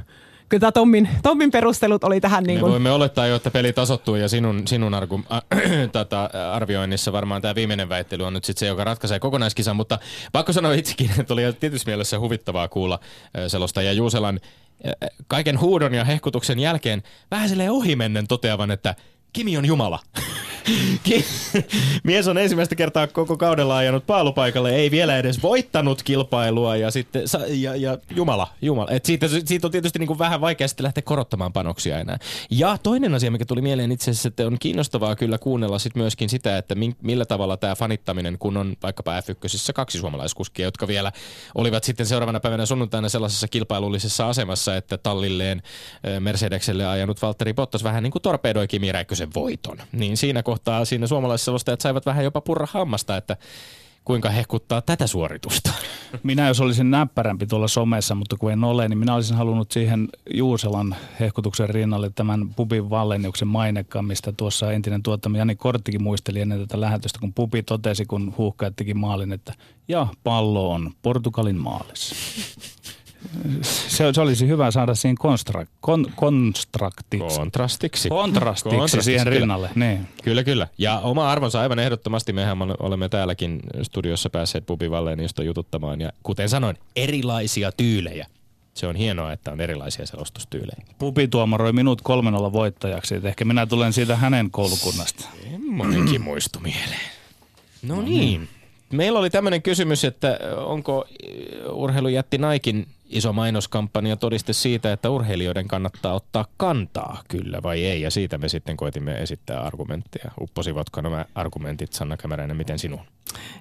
[0.48, 2.68] kyllä tämä Tommin, Tommin perustelut oli tähän niin kuin...
[2.68, 5.42] Me voimme olettaa jo, että peli tasottuu ja sinun, sinun argu, äh,
[5.92, 9.98] tätä arvioinnissa varmaan tämä viimeinen väittely on nyt sitten se, joka ratkaisee kokonaiskisan, mutta
[10.32, 12.98] pakko sanoa itsekin, että oli tietysti mielessä huvittavaa kuulla
[13.48, 14.40] selosta ja Juuselan
[15.28, 18.94] kaiken huudon ja hehkutuksen jälkeen vähän silleen ohimennen toteavan, että
[19.32, 19.98] Kimi on Jumala.
[22.04, 27.22] Mies on ensimmäistä kertaa koko kaudella ajanut paalupaikalle, ei vielä edes voittanut kilpailua ja sitten,
[27.48, 28.90] ja, ja jumala, jumala.
[28.90, 32.18] Et siitä, siitä on tietysti niin kuin vähän vaikea sitten lähteä korottamaan panoksia enää.
[32.50, 36.28] Ja toinen asia, mikä tuli mieleen itse asiassa, että on kiinnostavaa kyllä kuunnella sit myöskin
[36.28, 41.12] sitä, että millä tavalla tämä fanittaminen, kun on vaikkapa F1 kaksi suomalaiskuskia, jotka vielä
[41.54, 45.62] olivat sitten seuraavana päivänä sunnuntaina sellaisessa kilpailullisessa asemassa, että tallilleen
[46.20, 49.78] Mercedekselle ajanut Valtteri Bottas vähän niin kuin torpedoi Kimi Räikkösen voiton.
[49.92, 53.36] Niin siinä kohtaa siinä suomalaisselostajat saivat vähän jopa purra hammasta, että
[54.04, 55.72] kuinka hehkuttaa tätä suoritusta.
[56.22, 60.08] Minä jos olisin näppärämpi tuolla somessa, mutta kun en ole, niin minä olisin halunnut siihen
[60.34, 66.60] Juuselan hehkutuksen rinnalle tämän pubin Valleniuksen mainekkaan, mistä tuossa entinen tuottaja Jani Korttikin muisteli ennen
[66.60, 69.54] tätä lähetystä, kun pubi totesi, kun huuhkajat teki maalin, että
[69.88, 72.16] ja pallo on Portugalin maalissa
[73.62, 77.38] se, se olisi hyvä saada siihen konstra, kon, konstraktiksi.
[77.38, 78.08] Kontrastiksi.
[78.08, 79.38] Kontrastiksi, Kontrastiksi siihen kyllä.
[79.38, 79.70] rinnalle.
[79.74, 80.08] Niin.
[80.24, 80.68] Kyllä, kyllä.
[80.78, 82.32] Ja oma arvonsa aivan ehdottomasti.
[82.32, 86.00] Mehän olemme täälläkin studiossa päässeet Pubi Valleeniasta jututtamaan.
[86.00, 88.26] Ja kuten sanoin, erilaisia tyylejä.
[88.74, 90.84] Se on hienoa, että on erilaisia selostustyylejä.
[90.98, 93.14] Pupi tuomaroi minut kolmen olla voittajaksi.
[93.14, 95.28] Et ehkä minä tulen siitä hänen koulukunnasta.
[95.66, 97.10] Monenkin muistu mieleen.
[97.82, 98.18] No, no niin.
[98.18, 98.48] niin.
[98.92, 101.04] Meillä oli tämmöinen kysymys, että onko
[101.72, 108.02] urheilujätti Naikin iso mainoskampanja todiste siitä, että urheilijoiden kannattaa ottaa kantaa, kyllä vai ei.
[108.02, 110.30] Ja siitä me sitten koitimme esittää argumentteja.
[110.40, 113.00] Upposivatko nämä argumentit, Sanna Kämäräinen, miten sinun?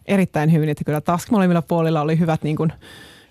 [0.05, 2.73] Erittäin hyvin, että kyllä taas molemmilla puolilla oli hyvät, niin kuin,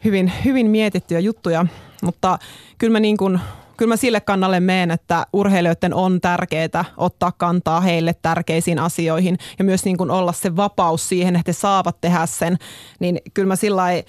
[0.04, 1.66] hyvin, hyvin mietittyjä juttuja.
[2.02, 2.38] Mutta
[2.78, 3.40] kyllä mä, niin kuin,
[3.76, 9.64] kyllä mä sille kannalle meen, että urheilijoiden on tärkeää ottaa kantaa heille tärkeisiin asioihin ja
[9.64, 12.59] myös niin kuin olla se vapaus siihen, että he saavat tehdä sen.
[13.00, 14.04] Niin kyllä mä sillä lailla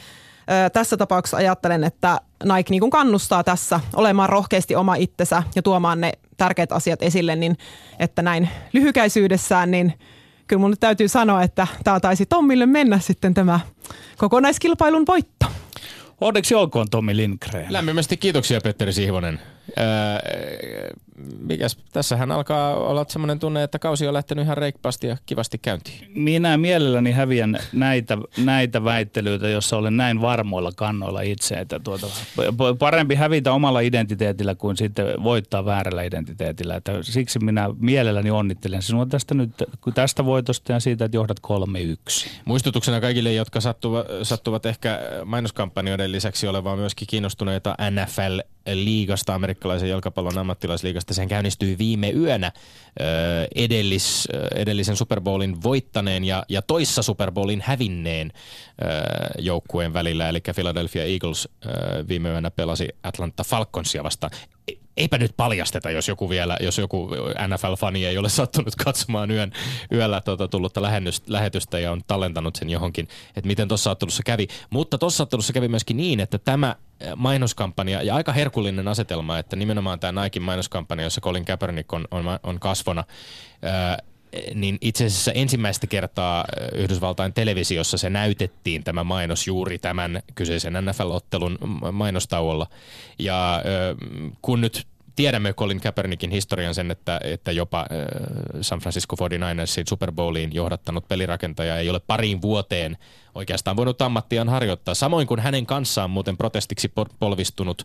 [0.74, 6.02] tässä tapauksessa ajattelen, että Nike niin kuin kannustaa tässä olemaan rohkeasti oma itsensä ja tuomaan
[6.02, 7.58] ne tärkeät asiat esille, niin
[8.00, 9.94] että näin lyhykäisyydessään, niin
[10.48, 13.60] kyllä mun nyt täytyy sanoa, että tämä taisi Tommille mennä sitten tämä
[14.18, 15.46] kokonaiskilpailun voitto.
[16.22, 17.66] Onneksi olkoon Tommi Lindgren.
[17.70, 19.40] Lämpimästi kiitoksia Petteri Sihvonen.
[19.78, 20.90] Öö,
[21.40, 26.12] mikäs, tässähän alkaa olla semmoinen tunne, että kausi on lähtenyt ihan reippaasti ja kivasti käyntiin.
[26.16, 31.56] Minä mielelläni häviän näitä, näitä väittelyitä, jossa olen näin varmoilla kannoilla itse.
[31.56, 32.08] Että tuota,
[32.80, 36.76] parempi hävitä omalla identiteetillä kuin sitten voittaa väärällä identiteetillä.
[36.76, 39.52] Että siksi minä mielelläni onnittelen sinua tästä, nyt,
[39.94, 42.30] tästä voitosta ja siitä, että johdat 3-1.
[42.46, 51.14] Muistutuksena kaikille, jotka sattuvat, sattuvat ehkä mainoskampanjoiden lisäksi olevan myöskin kiinnostuneita NFL-liigasta, amerikkalaisen jalkapallon ammattilaisliigasta.
[51.14, 52.52] Sen käynnistyi viime yönä
[53.56, 58.32] edellis, edellisen Super Bowlin voittaneen ja, ja toissa Super Bowlin hävinneen
[59.38, 61.50] joukkueen välillä, eli Philadelphia Eagles
[62.08, 64.32] viime yönä pelasi Atlanta Falconsia vastaan
[65.00, 67.10] eipä nyt paljasteta, jos joku vielä, jos joku
[67.48, 69.52] NFL-fani ei ole sattunut katsomaan yön,
[69.92, 70.82] yöllä tota, tullutta
[71.28, 74.48] lähetystä ja on tallentanut sen johonkin, että miten tuossa ottelussa kävi.
[74.70, 76.76] Mutta tuossa ottelussa kävi myöskin niin, että tämä
[77.16, 82.26] mainoskampanja ja aika herkullinen asetelma, että nimenomaan tämä Nike mainoskampanja, jossa Colin Kaepernick on, on,
[82.44, 83.04] on kasvona,
[83.62, 83.98] ää,
[84.54, 91.58] niin itse asiassa ensimmäistä kertaa Yhdysvaltain televisiossa se näytettiin tämä mainos juuri tämän kyseisen NFL-ottelun
[91.92, 92.68] mainostauolla.
[93.20, 93.64] Ja
[94.42, 94.88] kun nyt
[95.20, 97.86] tiedämme Colin Kaepernickin historian sen, että, että jopa
[98.62, 102.98] San Francisco 49ersin Super Bowliin johdattanut pelirakentaja ei ole pariin vuoteen–
[103.36, 104.96] oikeastaan voinut ammattiaan harjoittaa.
[104.96, 107.84] Samoin kuin hänen kanssaan muuten protestiksi polvistunut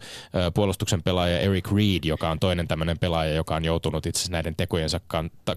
[0.54, 5.00] puolustuksen pelaaja Eric Reed, joka on toinen tämmöinen pelaaja, joka on joutunut itse näiden tekojensa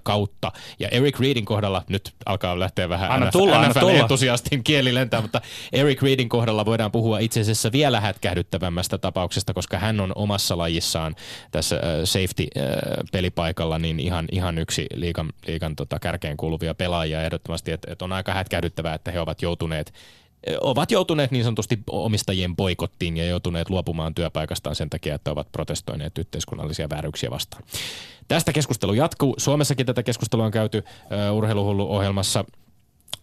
[0.04, 0.52] kautta.
[0.80, 5.42] Ja Eric Reedin kohdalla, nyt alkaa lähteä vähän anna tulla, NFL-entusiastin kieli lentää, mutta
[5.74, 11.16] Eric Reedin kohdalla voidaan puhua itse asiassa vielä hätkähdyttävämmästä tapauksesta, koska hän on omassa lajissaan
[11.52, 18.02] tässä safety-pelipaikalla niin ihan, ihan yksi liikan, liikan tota, kärkeen kuuluvia pelaajia ehdottomasti, että et
[18.02, 19.94] on aika hätkähdyttävää, että he ovat joutuneet joutuneet
[20.62, 26.18] ovat joutuneet niin sanotusti omistajien boikottiin ja joutuneet luopumaan työpaikastaan sen takia, että ovat protestoineet
[26.18, 27.64] yhteiskunnallisia vääryyksiä vastaan.
[28.28, 29.36] Tästä keskustelu jatkuu.
[29.38, 30.78] Suomessakin tätä keskustelua on käyty
[31.32, 32.46] uh, urheiluhullu-ohjelmassa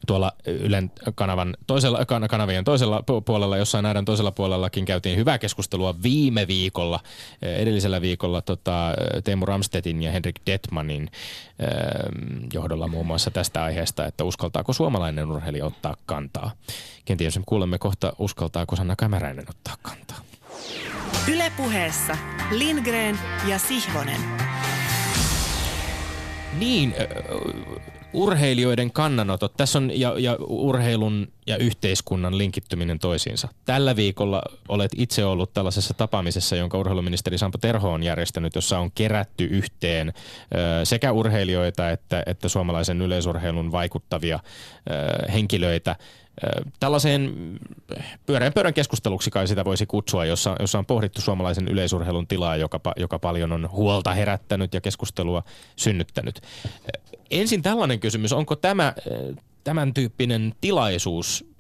[0.07, 6.47] tuolla Ylen kanavan toisella, kanavien toisella puolella, jossain näiden toisella puolellakin käytiin hyvää keskustelua viime
[6.47, 7.01] viikolla,
[7.43, 11.11] eh, edellisellä viikolla tota, Teemu Ramstetin ja Henrik Detmanin
[11.63, 11.69] äh,
[12.53, 16.51] johdolla muun muassa tästä aiheesta, että uskaltaako suomalainen urheilija ottaa kantaa.
[17.05, 20.19] Kenties kuulemme kohta, uskaltaako Sanna Kämäräinen ottaa kantaa.
[21.33, 22.17] Ylepuheessa
[22.51, 24.21] Lindgren ja Sihvonen.
[26.59, 26.95] Niin,
[28.15, 33.49] urheilijoiden kannanotot, tässä on ja, ja urheilun ja yhteiskunnan linkittyminen toisiinsa.
[33.65, 38.91] Tällä viikolla olet itse ollut tällaisessa tapaamisessa, jonka urheiluministeri Sampo Terho on järjestänyt, jossa on
[38.95, 44.41] kerätty yhteen ö, sekä urheilijoita että, että suomalaisen yleisurheilun vaikuttavia
[44.91, 45.97] ö, henkilöitä
[46.81, 47.35] tällaiseen
[48.27, 52.81] pyöreän pöydän keskusteluksi kai sitä voisi kutsua, jossa, jossa on pohdittu suomalaisen yleisurheilun tilaa, joka,
[52.97, 55.43] joka paljon on huolta herättänyt ja keskustelua
[55.77, 56.41] synnyttänyt.
[57.31, 58.95] Ensin tällainen kysymys, onko tämä
[59.65, 61.55] tämän tyyppinen tilaisuus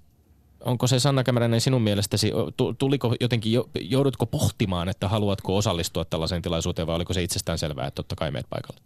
[0.64, 2.32] onko se Sanna Kämäräinen sinun mielestäsi,
[2.78, 7.96] tuliko jotenkin, joudutko pohtimaan, että haluatko osallistua tällaiseen tilaisuuteen vai oliko se itsestään selvää, että
[7.96, 8.80] totta kai meet paikalle?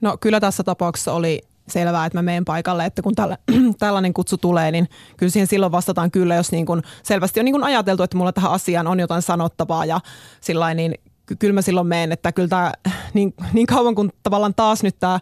[0.00, 3.38] No kyllä tässä tapauksessa oli selvää, että mä menen paikalle, että kun tällä,
[3.78, 7.54] tällainen kutsu tulee, niin kyllä siihen silloin vastataan kyllä, jos niin kuin selvästi on niin
[7.54, 10.00] kuin ajateltu, että mulla tähän asiaan on jotain sanottavaa ja
[10.40, 10.94] sillä niin
[11.38, 12.72] kyllä mä silloin menen, että kyllä tämä
[13.14, 15.20] niin, niin kauan kuin tavallaan taas nyt tämä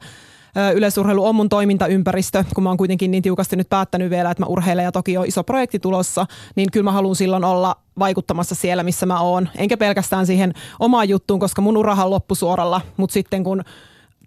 [0.74, 4.46] yleisurheilu on mun toimintaympäristö, kun mä oon kuitenkin niin tiukasti nyt päättänyt vielä, että mä
[4.46, 6.26] urheilen ja toki on iso projekti tulossa,
[6.56, 9.48] niin kyllä mä haluan silloin olla vaikuttamassa siellä, missä mä oon.
[9.56, 13.62] Enkä pelkästään siihen omaan juttuun, koska mun urahan loppusuoralla, mutta sitten kun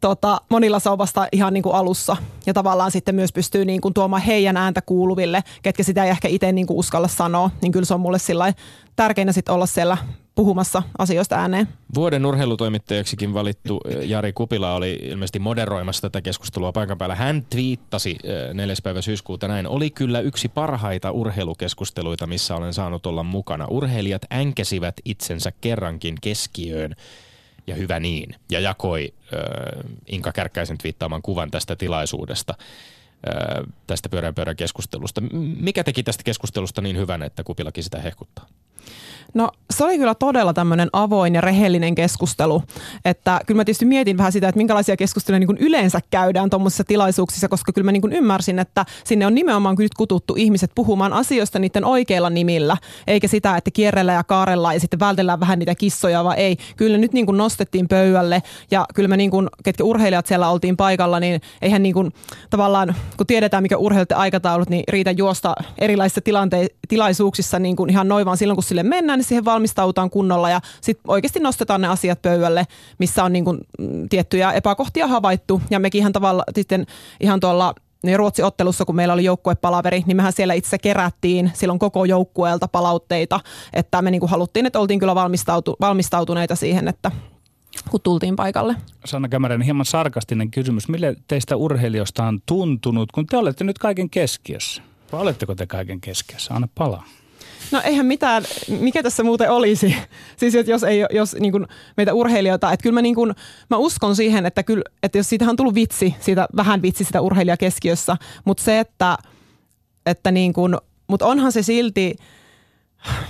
[0.04, 2.18] tota, monilla se on vasta ihan niin kuin alussa.
[2.46, 6.28] Ja tavallaan sitten myös pystyy niin kuin tuomaan heidän ääntä kuuluville, ketkä sitä ei ehkä
[6.28, 7.50] itse niin kuin uskalla sanoa.
[7.62, 8.54] Niin kyllä se on mulle sillä
[8.96, 9.98] tärkeinä sitten olla siellä
[10.36, 11.68] puhumassa asioista ääneen.
[11.96, 17.16] Vuoden urheilutoimittajaksikin valittu eh, Jari Kupila oli ilmeisesti moderoimassa tätä keskustelua paikan päällä.
[17.16, 18.18] Hän twiittasi
[18.54, 18.72] 4.
[18.74, 19.68] Eh, päivä syyskuuta näin.
[19.68, 23.68] Oli kyllä yksi parhaita urheilukeskusteluita, missä olen saanut olla mukana.
[23.70, 26.96] Urheilijat änkäsivät itsensä kerrankin keskiöön
[27.68, 28.36] ja hyvä niin.
[28.52, 29.40] Ja jakoi äh,
[30.08, 35.22] Inka Kärkkäisen twiittaaman kuvan tästä tilaisuudesta, äh, tästä pyörän keskustelusta.
[35.60, 38.48] Mikä teki tästä keskustelusta niin hyvän, että Kupilakin sitä hehkuttaa?
[39.34, 42.64] No se oli kyllä todella tämmöinen avoin ja rehellinen keskustelu.
[43.06, 47.48] Että kyllä mä tietysti mietin vähän sitä, että minkälaisia keskusteluja niin yleensä käydään tuommoisissa tilaisuuksissa,
[47.48, 51.86] koska kyllä mä niin ymmärsin, että sinne on nimenomaan nyt kututtu ihmiset puhumaan asioista niiden
[51.86, 56.38] oikeilla nimillä, eikä sitä, että kierrellä ja kaarella ja sitten vältellään vähän niitä kissoja, vaan
[56.38, 56.58] ei.
[56.78, 61.20] Kyllä nyt niin nostettiin pöydälle ja kyllä me niin kuin, ketkä urheilijat siellä oltiin paikalla,
[61.20, 62.14] niin eihän niin kuin,
[62.50, 68.08] tavallaan, kun tiedetään mikä urheilijoiden aikataulut, niin riitä juosta erilaisissa tilante- tilaisuuksissa niin kuin ihan
[68.08, 71.88] noin vaan silloin, kun sille mennään, niin siihen valmistautaan kunnolla ja sitten oikeasti nostetaan ne
[71.88, 75.62] asiat pöydälle, missä on niin kuin mm, tiettyjä epäkohtia havaittu.
[75.70, 76.86] Ja mekin ihan tavalla sitten
[77.20, 82.06] ihan tuolla niin Ruotsi-ottelussa, kun meillä oli joukkuepalaveri, niin mehän siellä itse kerättiin silloin koko
[82.06, 83.40] joukkueelta palautteita,
[83.74, 87.12] että me niin kuin haluttiin, että oltiin kyllä valmistautu, valmistautuneita siihen, että
[87.90, 88.76] kun tultiin paikalle.
[89.06, 90.90] Sanna Kämäräinen, hieman sarkastinen kysymys.
[90.90, 94.82] Mille teistä urheilijoista on tuntunut, kun te olette nyt kaiken keskiössä?
[95.12, 96.54] Vai oletteko te kaiken keskiössä?
[96.54, 97.04] Anna palaa.
[97.74, 98.44] No eihän mitään,
[98.80, 99.96] mikä tässä muuten olisi.
[100.38, 101.68] Siis että jos ei jos niin kuin
[101.98, 103.34] meitä urheilijoita, että kyllä mä, niin kuin,
[103.70, 107.22] mä uskon siihen, että, kyllä, että jos siitä on tullut vitsi, siitä vähän vitsi sitä
[107.22, 109.18] urheilijakeskiössä, mutta se, että,
[110.06, 112.16] että niin kuin, mutta onhan se silti,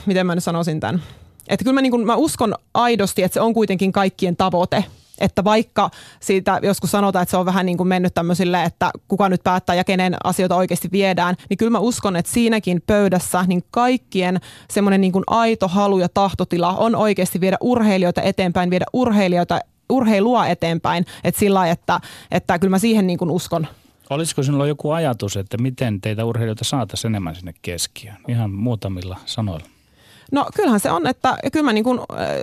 [0.06, 1.04] miten mä nyt sanoisin tämän,
[1.48, 4.86] Että kyllä mä, niin kuin, mä uskon aidosti, että se on kuitenkin kaikkien tavoite.
[5.20, 5.90] Että vaikka
[6.20, 9.76] siitä joskus sanotaan, että se on vähän niin kuin mennyt tämmöisille, että kuka nyt päättää
[9.76, 14.40] ja kenen asioita oikeasti viedään, niin kyllä mä uskon, että siinäkin pöydässä niin kaikkien
[14.70, 19.60] semmoinen niin kuin aito halu ja tahtotila on oikeasti viedä urheilijoita eteenpäin, viedä urheilijoita
[19.90, 21.06] urheilua eteenpäin.
[21.24, 22.00] Että sillä että,
[22.32, 23.68] että kyllä mä siihen niin kuin uskon.
[24.10, 28.18] Olisiko sinulla joku ajatus, että miten teitä urheilijoita saataisiin enemmän sinne keskiöön?
[28.28, 29.73] Ihan muutamilla sanoilla.
[30.34, 32.00] No kyllähän se on, että kyllä mä niin kuin,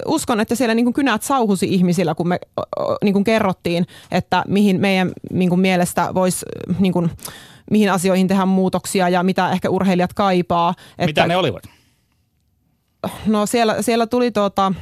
[0.06, 2.40] uskon, että siellä niin kuin kynät sauhusi ihmisillä, kun me
[3.04, 6.46] niin kuin kerrottiin, että mihin meidän niin kuin mielestä voisi
[6.78, 7.10] niin kuin,
[7.70, 10.74] mihin asioihin tehdä muutoksia ja mitä ehkä urheilijat kaipaa.
[10.90, 11.62] Että, mitä ne olivat?
[13.26, 14.72] No siellä, siellä tuli tuota,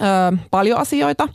[0.00, 1.28] ö, paljon asioita.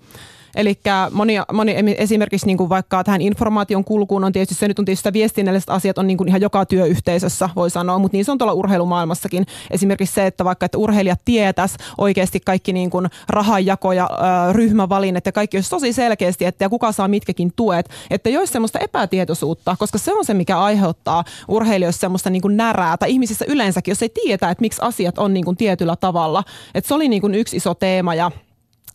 [0.56, 0.80] Eli
[1.12, 5.14] moni, moni esimerkiksi niin kuin vaikka tähän informaation kulkuun on tietysti se nyt on tietysti
[5.14, 8.54] viestinnälliset asiat on niin kuin ihan joka työyhteisössä voi sanoa, mutta niin se on tuolla
[8.54, 9.46] urheilumaailmassakin.
[9.72, 15.26] Esimerkiksi se, että vaikka että urheilijat tietäisi oikeasti kaikki niin kuin rahanjako ja ö, ryhmävalinnat
[15.26, 18.80] ja kaikki olisi tosi selkeästi, että ja kuka saa mitkäkin tuet, että ei olisi semmoista
[18.80, 23.92] epätietoisuutta, koska se on se, mikä aiheuttaa urheilijoissa semmoista niin kuin närää tai ihmisissä yleensäkin,
[23.92, 26.44] jos ei tietä, että miksi asiat on niin kuin tietyllä tavalla.
[26.76, 28.32] Että se oli niin kuin yksi iso teema ja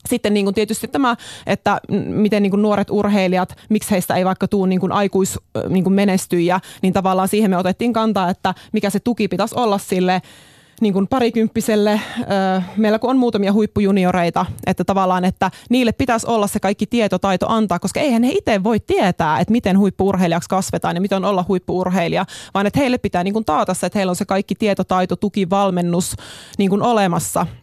[0.06, 4.48] sitten niin kuin tietysti tämä, että miten niin kuin nuoret urheilijat, miksi heistä ei vaikka
[4.48, 5.38] tule niin kuin aikuis
[5.68, 10.22] niin menestyjä, niin tavallaan siihen me otettiin kantaa, että mikä se tuki pitäisi olla sille
[10.80, 12.00] niin kuin parikymppiselle,
[12.76, 17.78] meillä kun on muutamia huippujunioreita, että tavallaan, että niille pitäisi olla se kaikki tietotaito antaa,
[17.78, 22.26] koska eihän he itse voi tietää, että miten huippuurheilijaksi kasvetaan ja miten on olla huippuurheilija,
[22.54, 25.50] vaan että heille pitää niin kuin taata se, että heillä on se kaikki tietotaito, tuki,
[25.50, 26.16] valmennus
[26.58, 27.46] niin kuin olemassa–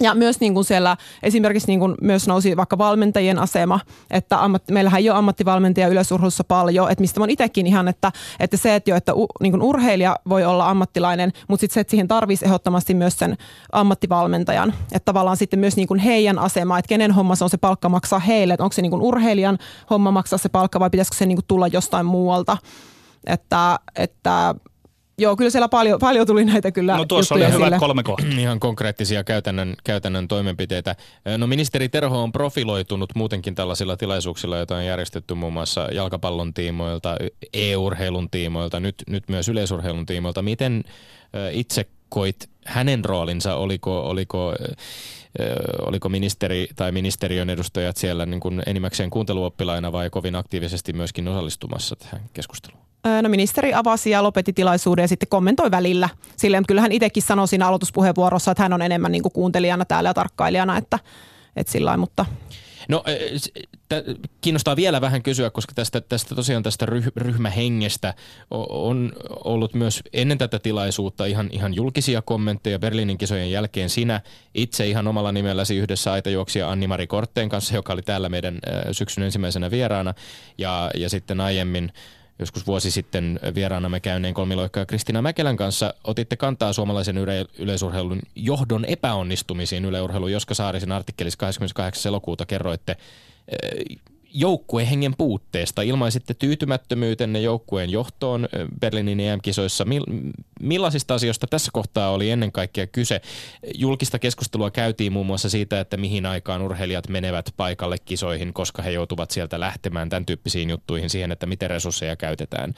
[0.00, 3.80] ja myös niin kuin siellä esimerkiksi niin kuin myös nousi vaikka valmentajien asema,
[4.10, 8.56] että ammat, meillähän ei ole ammattivalmentajia yleisurheilussa paljon, että mistä mä itsekin ihan, että, että
[8.56, 11.90] se, että, jo, että u, niin kuin urheilija voi olla ammattilainen, mutta sitten se, että
[11.90, 13.36] siihen tarvitsisi ehdottomasti myös sen
[13.72, 14.74] ammattivalmentajan.
[14.92, 17.88] Että tavallaan sitten myös niin kuin heidän asema, että kenen homma se on se palkka
[17.88, 19.58] maksaa heille, että onko se niin kuin urheilijan
[19.90, 22.56] homma maksaa se palkka vai pitäisikö se niin kuin tulla jostain muualta.
[23.26, 24.54] Että, että
[25.18, 28.30] Joo, kyllä siellä paljon, paljon tuli näitä kyllä No tuossa oli hyvät kolme kohtaa.
[28.38, 30.96] Ihan konkreettisia käytännön, käytännön toimenpiteitä.
[31.38, 37.16] No ministeri Terho on profiloitunut muutenkin tällaisilla tilaisuuksilla, joita on järjestetty muun muassa jalkapallon tiimoilta,
[37.52, 40.42] e-urheilun tiimoilta, nyt, nyt myös yleisurheilun tiimoilta.
[40.42, 40.84] Miten
[41.52, 44.54] itse koit hänen roolinsa, oliko, oliko,
[45.86, 51.96] oliko ministeri tai ministeriön edustajat siellä niin kuin enimmäkseen kuunteluoppilaina vai kovin aktiivisesti myöskin osallistumassa
[51.96, 52.86] tähän keskusteluun?
[53.22, 56.08] No ministeri avasi ja lopetti tilaisuuden ja sitten kommentoi välillä.
[56.36, 59.84] Silleen, mutta kyllä hän itsekin sanoi siinä aloituspuheenvuorossa, että hän on enemmän niin kuin kuuntelijana
[59.84, 60.98] täällä ja tarkkailijana, että,
[61.56, 62.26] että sillä mutta...
[62.88, 63.04] No
[63.88, 68.14] t- kiinnostaa vielä vähän kysyä, koska tästä, tästä tosiaan tästä ryhmähengestä
[68.68, 69.12] on
[69.44, 73.90] ollut myös ennen tätä tilaisuutta ihan, ihan julkisia kommentteja Berliinin kisojen jälkeen.
[73.90, 74.20] Sinä
[74.54, 78.58] itse ihan omalla nimelläsi yhdessä aitajuoksija Anni-Mari Kortteen kanssa, joka oli täällä meidän
[78.92, 80.14] syksyn ensimmäisenä vieraana
[80.58, 81.92] ja, ja sitten aiemmin
[82.38, 88.84] joskus vuosi sitten vieraanamme käyneen kolmiloikkaa Kristina Mäkelän kanssa otitte kantaa suomalaisen yle- yleisurheilun johdon
[88.84, 92.10] epäonnistumisiin yleurheilun Joska Saarisen artikkelissa 28.
[92.10, 92.96] elokuuta kerroitte
[94.34, 95.82] joukkuehengen puutteesta.
[95.82, 98.48] Ilmaisitte tyytymättömyytenne joukkueen johtoon
[98.80, 99.84] Berliinin EM-kisoissa.
[100.66, 103.20] Millaisista asioista tässä kohtaa oli ennen kaikkea kyse?
[103.74, 108.90] Julkista keskustelua käytiin muun muassa siitä, että mihin aikaan urheilijat menevät paikalle kisoihin, koska he
[108.90, 112.74] joutuvat sieltä lähtemään tämän tyyppisiin juttuihin siihen, että miten resursseja käytetään.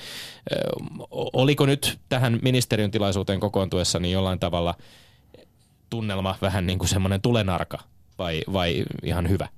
[1.10, 4.74] Oliko nyt tähän ministeriön tilaisuuteen kokoontuessa niin jollain tavalla
[5.90, 7.78] tunnelma vähän niin kuin semmoinen tulenarka
[8.18, 9.48] vai, vai ihan hyvä?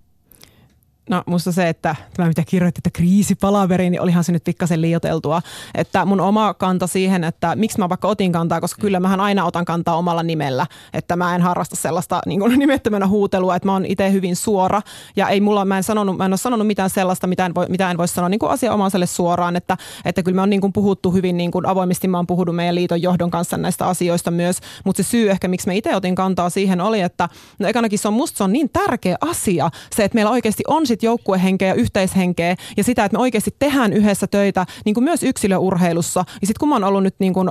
[1.11, 5.43] No musta se, että tämä mitä kirjoitti, että kriisipalaveri, niin olihan se nyt pikkasen liioteltua.
[5.75, 9.45] Että mun oma kanta siihen, että miksi mä vaikka otin kantaa, koska kyllä mähän aina
[9.45, 10.67] otan kantaa omalla nimellä.
[10.93, 14.83] Että mä en harrasta sellaista niin kuin nimettömänä huutelua, että mä oon itse hyvin suora.
[15.17, 17.67] Ja ei mulla, mä en, sanonut, mä en ole sanonut mitään sellaista, mitä en voi,
[17.69, 19.57] mitä en voi sanoa niin kuin asianomaiselle suoraan.
[19.57, 22.57] Että, että kyllä me on niin kuin puhuttu hyvin niin kuin avoimesti, mä oon puhunut
[22.57, 24.59] meidän liiton johdon kanssa näistä asioista myös.
[24.85, 28.09] Mutta se syy ehkä, miksi mä itse otin kantaa siihen oli, että no ekanakin se
[28.09, 31.75] on musta se on niin tärkeä asia, se, että meillä oikeasti on sit joukkuehenkeä ja
[31.75, 36.21] yhteishenkeä ja sitä, että me oikeasti tehdään yhdessä töitä niin kuin myös yksilöurheilussa.
[36.21, 37.51] Ja sitten kun mä oon ollut nyt niin kuin,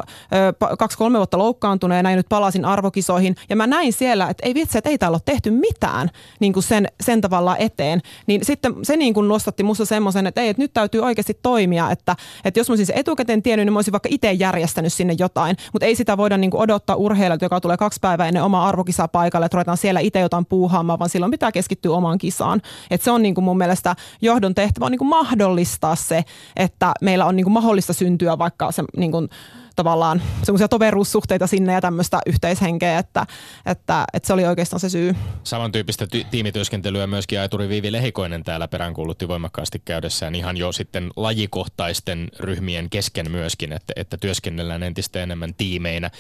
[0.80, 4.90] kaksi-kolme vuotta loukkaantuneena ja nyt palasin arvokisoihin ja mä näin siellä, että ei vitsi, että
[4.90, 9.14] ei täällä ole tehty mitään niin kuin sen, sen tavalla eteen, niin sitten se niin
[9.14, 12.74] kuin nostatti musta semmoisen, että ei, että nyt täytyy oikeasti toimia, että, että jos mä
[12.74, 16.38] olisin etukäteen tiennyt, niin mä olisin vaikka itse järjestänyt sinne jotain, mutta ei sitä voida
[16.38, 20.00] niin kuin odottaa urheilijalta, joka tulee kaksi päivää ennen omaa arvokisaa paikalle, että ruvetaan siellä
[20.00, 22.62] itse jotain puuhaamaan, vaan silloin pitää keskittyä omaan kisaan.
[22.92, 26.24] Et se on niin kuin mun mielestä johdon tehtävä on niin kuin mahdollistaa se,
[26.56, 29.30] että meillä on niin kuin mahdollista syntyä vaikka se niin kuin
[29.76, 33.26] tavallaan semmoisia toveruussuhteita sinne ja tämmöistä yhteishenkeä, että,
[33.66, 35.16] että, että se oli oikeastaan se syy.
[35.44, 42.28] Samantyyppistä ty- tiimityöskentelyä myöskin Aituri Viivi Lehikoinen täällä peräänkuulutti voimakkaasti käydessään ihan jo sitten lajikohtaisten
[42.40, 46.12] ryhmien kesken myöskin, että, että työskennellään entistä enemmän tiimeinä,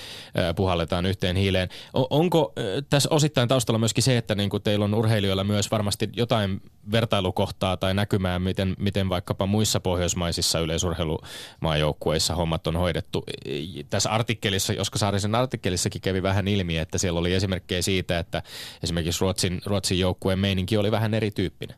[0.56, 1.70] puhalletaan yhteen hiileen.
[1.93, 2.54] Onko
[2.89, 7.78] tässä osittain taustalla myöskin se, että niin kuin teillä on urheilijoilla myös varmasti jotain vertailukohtaa
[7.78, 13.24] tai näkymää, miten, miten vaikkapa muissa pohjoismaisissa yleisurheilumaajoukkueissa hommat on hoidettu.
[13.90, 18.44] Tässä artikkelissa, Joska Saarisen artikkelissakin kävi vähän ilmi, että siellä oli esimerkkejä siitä, että
[18.84, 21.78] esimerkiksi Ruotsin, Ruotsin joukkueen meininki oli vähän erityyppinen.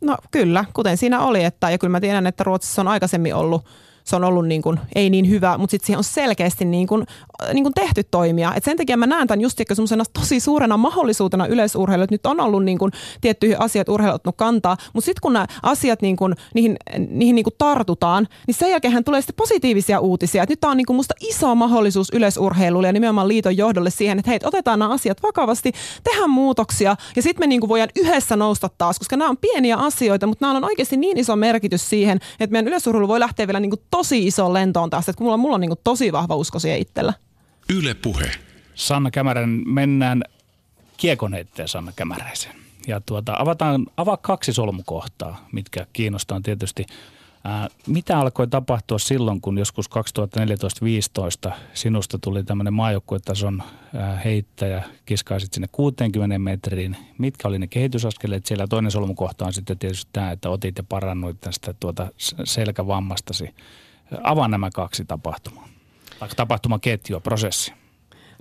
[0.00, 3.64] No kyllä, kuten siinä oli, että, ja kyllä mä tiedän, että Ruotsissa on aikaisemmin ollut
[4.04, 7.06] se on ollut niin kuin, ei niin hyvä, mutta sitten siihen on selkeästi niin kuin,
[7.52, 8.54] niin kuin tehty toimia.
[8.54, 12.40] Et sen takia mä näen tämän just semmoisena tosi suurena mahdollisuutena yleisurheilu, että nyt on
[12.40, 16.34] ollut niin kuin, tiettyihin asiat urheilu ottanut kantaa, mutta sitten kun nämä asiat niin kuin,
[16.54, 16.76] niihin,
[17.08, 20.42] niihin niin kuin tartutaan, niin sen jälkeen tulee sitten positiivisia uutisia.
[20.42, 24.18] Et nyt tämä on niin kuin musta iso mahdollisuus yleisurheilulle ja nimenomaan liiton johdolle siihen,
[24.18, 25.72] että hei, otetaan nämä asiat vakavasti,
[26.04, 29.76] tehdään muutoksia ja sitten me niin kuin voidaan yhdessä nousta taas, koska nämä on pieniä
[29.76, 33.60] asioita, mutta nämä on oikeasti niin iso merkitys siihen, että meidän yleisurheilu voi lähteä vielä
[33.60, 36.36] niin kuin tosi iso lentoon taas, että kun mulla, mulla on niin kuin tosi vahva
[36.36, 37.12] usko siihen itsellä.
[37.68, 38.30] Yle Puhe.
[38.74, 40.22] Sanna Kämärän, mennään
[40.96, 42.52] kiekon eteen Sanna Kämäräisen.
[42.86, 46.86] Ja tuota, avataan, avaa kaksi solmukohtaa, mitkä kiinnostaa tietysti.
[47.44, 49.90] Ää, mitä alkoi tapahtua silloin, kun joskus
[51.48, 53.62] 2014-2015 sinusta tuli tämmöinen maajoukkuetason
[54.24, 56.96] heittäjä, kiskaisit sinne 60 metriin.
[57.18, 58.66] Mitkä oli ne kehitysaskeleet siellä?
[58.66, 62.08] Toinen solmukohta on sitten tietysti tämä, että otit ja parannuit tästä tuota
[62.44, 63.54] selkävammastasi.
[64.22, 65.68] Avaa nämä kaksi tapahtumaa.
[66.36, 67.79] Tapahtumaketjua, prosessi.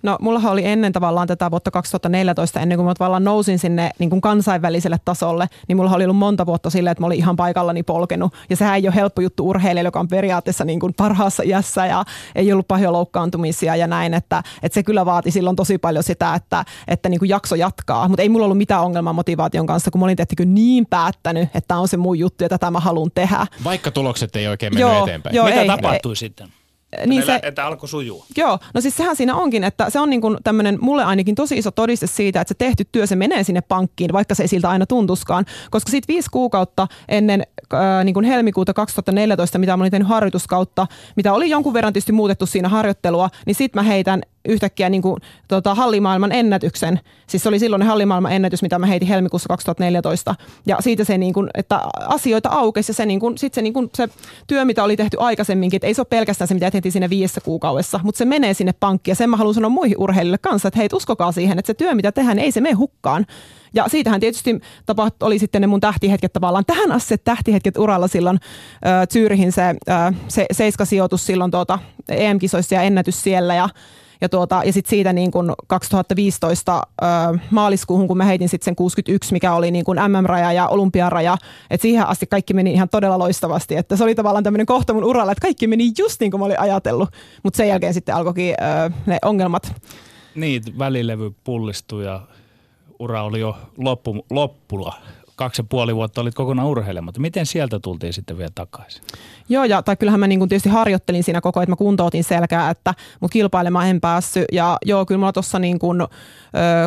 [0.04, 4.10] No mullahan oli ennen tavallaan tätä vuotta 2014, ennen kuin mä tavallaan nousin sinne niin
[4.10, 7.84] kuin kansainväliselle tasolle, niin mulla oli ollut monta vuotta silleen, että mä olin ihan paikallani
[7.84, 8.34] polkenut.
[8.50, 12.06] Ja sehän ei ole helppo juttu urheilijalle, joka on periaatteessa niin kuin parhaassa iässä ja
[12.36, 16.36] ei ollut paljon loukkaantumisia ja näin, että, että se kyllä vaati silloin tosi paljon sitä,
[16.36, 18.08] että, että niin kuin jakso jatkaa.
[18.08, 21.68] Mutta ei mulla ollut mitään ongelmaa motivaation kanssa, kun mä olin tehty niin päättänyt, että
[21.68, 23.48] tämä on se mun juttu ja tätä mä haluan tehdä.
[23.64, 25.36] Vaikka tulokset ei oikein mennyt joo, eteenpäin.
[25.36, 26.59] Joo, Mitä ei, tapahtui ei, sitten?
[27.06, 28.26] Niin se, että alkoi sujua.
[28.38, 31.58] Joo, no siis sehän siinä onkin, että se on niin kuin tämmöinen mulle ainakin tosi
[31.58, 34.70] iso todiste siitä, että se tehty työ, se menee sinne pankkiin, vaikka se ei siltä
[34.70, 35.46] aina tuntuskaan.
[35.72, 40.88] Koska sitten viisi kuukautta ennen äh, niin kuin helmikuuta 2014, mitä mä olin tehnyt harjoituskautta,
[41.16, 45.22] mitä oli jonkun verran tietysti muutettu siinä harjoittelua, niin sitten mä heitän yhtäkkiä niin kuin,
[45.48, 47.00] tota, hallimaailman ennätyksen.
[47.28, 50.36] Siis se oli silloin hallimaailman ennätys, mitä mä heitin helmikuussa 2014.
[50.66, 53.74] Ja siitä se, niin kuin, että asioita aukesi ja se, niin kuin, sit se, niin
[53.74, 54.10] kuin, se
[54.48, 57.42] työ, mitä oli tehty aikaisemminkin, että ei se ole pelkästään se, mitä tehtiin siinä viidessä
[57.42, 59.12] kuukaudessa, mutta se menee sinne pankkiin.
[59.12, 61.96] Ja sen mä haluan sanoa muihin urheilijoille kanssa, että hei, uskokaa siihen, että se työ,
[61.96, 63.26] mitä tehdään, niin ei se mene hukkaan.
[63.74, 66.66] Ja siitähän tietysti tapaht, oli sitten ne mun tähtihetket tavallaan.
[66.66, 68.40] Tähän asti tähtihetket uralla silloin
[68.86, 71.80] äh, Zyrihin se, äh, se seiskasijoitus silloin tuota,
[72.10, 73.56] EM-kisoissa ja ennätys siellä.
[73.56, 73.70] Ja
[74.22, 77.06] ja, tuota, ja sitten siitä niin kun 2015 ö,
[77.52, 81.38] maaliskuuhun, kun mä heitin sitten sen 61, mikä oli niin kun MM-raja ja olympiaraja,
[81.70, 83.76] että siihen asti kaikki meni ihan todella loistavasti.
[83.76, 86.46] Että se oli tavallaan tämmöinen kohta mun uralla, että kaikki meni just niin kuin mä
[86.46, 87.10] olin ajatellut,
[87.44, 88.56] mutta sen jälkeen sitten alkoikin
[88.86, 89.74] ö, ne ongelmat.
[90.36, 92.22] Niin, välilevy pullistui ja
[93.00, 94.94] ura oli jo loppu, loppula
[95.40, 97.22] kaksi ja puoli vuotta olit kokonaan urheilematta.
[97.22, 99.04] Miten sieltä tultiin sitten vielä takaisin?
[99.50, 102.70] Joo, ja tai kyllähän mä niin kuin tietysti harjoittelin siinä koko että mä kuntoutin selkää,
[102.70, 104.46] että mut kilpailemaan en päässyt.
[104.52, 106.08] Ja joo, kyllä mulla tuossa niin kuin,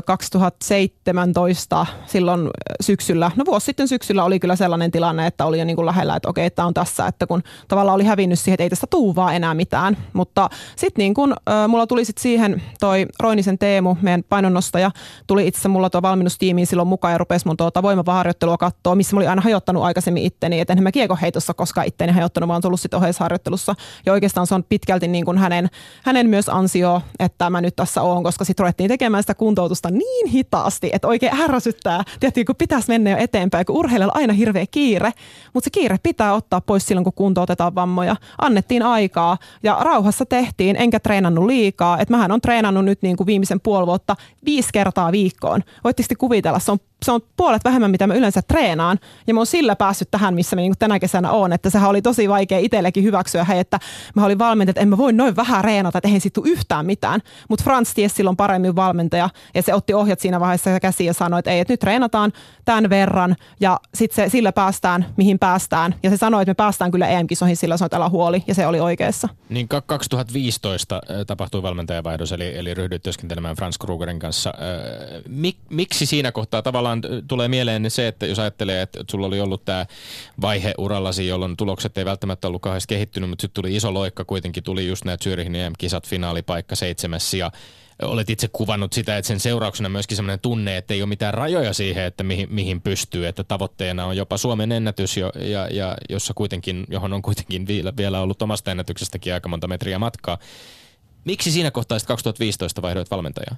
[0.04, 2.50] 2017 silloin
[2.80, 6.16] syksyllä, no vuosi sitten syksyllä oli kyllä sellainen tilanne, että oli jo niin kuin lähellä,
[6.16, 9.14] että okei, tämä on tässä, että kun tavallaan oli hävinnyt siihen, että ei tästä tuu
[9.14, 9.96] vaan enää mitään.
[10.12, 11.34] Mutta sitten niin kuin,
[11.68, 14.90] mulla tuli sitten siihen toi Roinisen Teemu, meidän painonnostaja,
[15.26, 19.18] tuli itse mulla tuo valmennustiimiin silloin mukaan ja rupesi mun tuota voimavaharjoittelua katsoa, missä mä
[19.18, 22.98] olin aina hajottanut aikaisemmin itteni, että enhän mä kiekoheitossa koskaan itteni hajottanut, vaan tullut sitten
[22.98, 23.74] oheisharjoittelussa.
[24.06, 25.68] Ja oikeastaan se on pitkälti niin kuin hänen,
[26.04, 30.28] hänen myös ansio, että mä nyt tässä oon, koska sitten ruvettiin tekemään sitä kuntoutusta niin
[30.28, 32.02] hitaasti, että oikein ärsyttää.
[32.20, 35.12] Tietysti kun pitäisi mennä jo eteenpäin, kun urheilijalla aina hirveä kiire,
[35.54, 38.16] mutta se kiire pitää ottaa pois silloin, kun kuntoutetaan vammoja.
[38.38, 41.98] Annettiin aikaa ja rauhassa tehtiin, enkä treenannut liikaa.
[41.98, 45.62] Että mähän on treenannut nyt niin kuin viimeisen puoli vuotta viisi kertaa viikkoon.
[45.84, 48.98] Voitteko kuvitella, se on se on puolet vähemmän, mitä mä yleensä treenaan.
[49.26, 51.52] Ja mä oon sillä päässyt tähän, missä mä niin tänä kesänä oon.
[51.52, 53.78] Että sehän oli tosi vaikea itsellekin hyväksyä, hei, että
[54.14, 57.20] mä olin valmentaja, että en mä voi noin vähän reenata, että eihän siitä yhtään mitään.
[57.48, 61.38] Mutta Frans tiesi silloin paremmin valmentaja ja se otti ohjat siinä vaiheessa käsiin ja sanoi,
[61.38, 62.32] että ei, että nyt treenataan
[62.64, 65.94] tämän verran ja sitten sillä päästään, mihin päästään.
[66.02, 68.80] Ja se sanoi, että me päästään kyllä EM-kisoihin, sillä sanoi, että huoli ja se oli
[68.80, 69.28] oikeassa.
[69.48, 74.54] Niin 2015 tapahtui valmentajavaihdos, eli, eli ryhdyit työskentelemään Frans Krugerin kanssa.
[75.28, 79.40] Mik, miksi siinä kohtaa tavallaan vaan tulee mieleen se, että jos ajattelee, että sulla oli
[79.40, 79.86] ollut tämä
[80.40, 84.62] vaihe urallasi, jolloin tulokset ei välttämättä ollut kauheasti kehittynyt, mutta sitten tuli iso loikka kuitenkin,
[84.62, 87.50] tuli just nämä Zürihin EM-kisat, finaalipaikka seitsemäs ja
[88.02, 91.72] olet itse kuvannut sitä, että sen seurauksena myöskin sellainen tunne, että ei ole mitään rajoja
[91.72, 96.34] siihen, että mihin, mihin pystyy, että tavoitteena on jopa Suomen ennätys, jo, ja, ja jossa
[96.34, 100.38] kuitenkin, johon on kuitenkin vielä, vielä ollut omasta ennätyksestäkin aika monta metriä matkaa.
[101.24, 103.56] Miksi siinä kohtaa 2015 vaihdoit valmentajaa?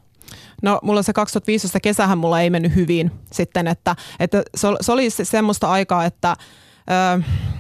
[0.63, 4.43] No mulla se 2015 kesähän mulla ei mennyt hyvin sitten, että, että
[4.81, 6.37] se oli semmoista aikaa, että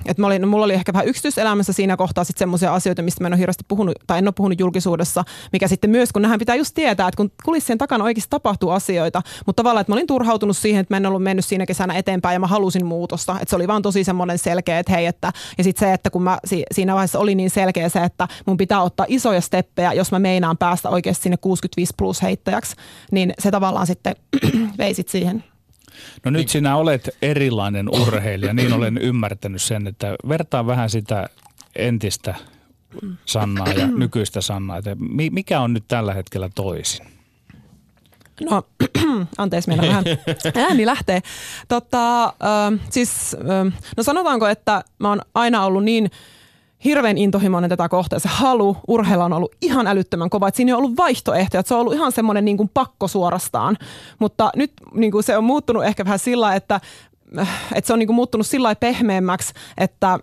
[0.07, 3.27] Että olin, no mulla oli ehkä vähän yksityiselämässä siinä kohtaa sitten semmoisia asioita, mistä mä
[3.27, 6.55] en ole hirveästi puhunut tai en ole puhunut julkisuudessa, mikä sitten myös, kun nähän pitää
[6.55, 10.57] just tietää, että kun kulissien takana oikeasti tapahtuu asioita, mutta tavallaan, että mä olin turhautunut
[10.57, 13.57] siihen, että mä en ollut mennyt siinä kesänä eteenpäin ja mä halusin muutosta, että se
[13.57, 16.67] oli vaan tosi semmoinen selkeä, että hei, että ja sitten se, että kun mä si-
[16.73, 20.59] siinä vaiheessa oli niin selkeä se, että mun pitää ottaa isoja steppejä, jos mä meinaan
[20.59, 22.77] päästä oikeasti sinne 65 plus heittäjäksi,
[23.11, 24.17] niin se tavallaan sitten
[24.79, 25.45] veisit siihen.
[26.25, 31.29] No nyt sinä olet erilainen urheilija, niin olen ymmärtänyt sen, että vertaa vähän sitä
[31.77, 32.35] entistä
[33.27, 34.79] Sannaa ja nykyistä Sannaa.
[34.79, 34.97] Että
[35.31, 37.07] mikä on nyt tällä hetkellä toisin?
[38.51, 38.63] No,
[39.39, 40.05] anteeksi, meillä vähän
[40.69, 41.21] ääni lähtee.
[41.69, 42.33] Tota, äh,
[42.91, 46.11] siis, äh, no sanotaanko, että mä oon aina ollut niin–
[46.85, 48.19] hirveän intohimoinen tätä kohtaa.
[48.19, 50.49] Se halu urheilla on ollut ihan älyttömän kova.
[50.49, 51.63] Et siinä ei ollut vaihtoehtoja.
[51.67, 53.77] Se on ollut ihan semmoinen niin pakko suorastaan.
[54.19, 56.81] Mutta nyt niin kuin se on muuttunut ehkä vähän sillä, että,
[57.75, 60.19] että se on niin kuin muuttunut sillä pehmeämmäksi, että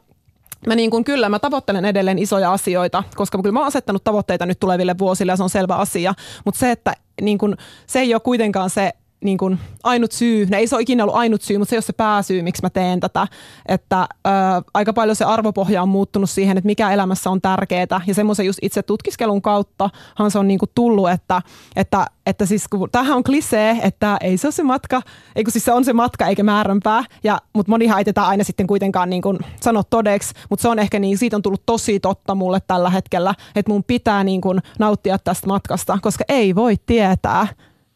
[0.67, 4.45] Mä niin kuin, kyllä, mä tavoittelen edelleen isoja asioita, koska kyllä mä oon asettanut tavoitteita
[4.45, 6.13] nyt tuleville vuosille ja se on selvä asia.
[6.45, 7.57] Mutta se, että niin kuin,
[7.87, 8.91] se ei ole kuitenkaan se
[9.23, 11.77] niin kuin ainut syy, ne ei se ole ikinä ollut ainut syy, mutta se ei
[11.77, 13.27] ole se pääsyy, miksi mä teen tätä.
[13.65, 14.29] Että ö,
[14.73, 18.01] aika paljon se arvopohja on muuttunut siihen, että mikä elämässä on tärkeää.
[18.07, 21.41] Ja semmoisen just itse tutkiskelun kauttahan se on niin kuin tullut, että,
[21.75, 25.01] että, että siis kun, tämähän on klisee, että ei se ole se matka,
[25.35, 27.03] ei kun siis se on se matka eikä määränpää.
[27.23, 30.79] Ja, mutta monihan ei tätä aina sitten kuitenkaan niin kuin sano todeksi, mutta se on
[30.79, 34.61] ehkä niin, siitä on tullut tosi totta mulle tällä hetkellä, että mun pitää niin kuin
[34.79, 37.47] nauttia tästä matkasta, koska ei voi tietää,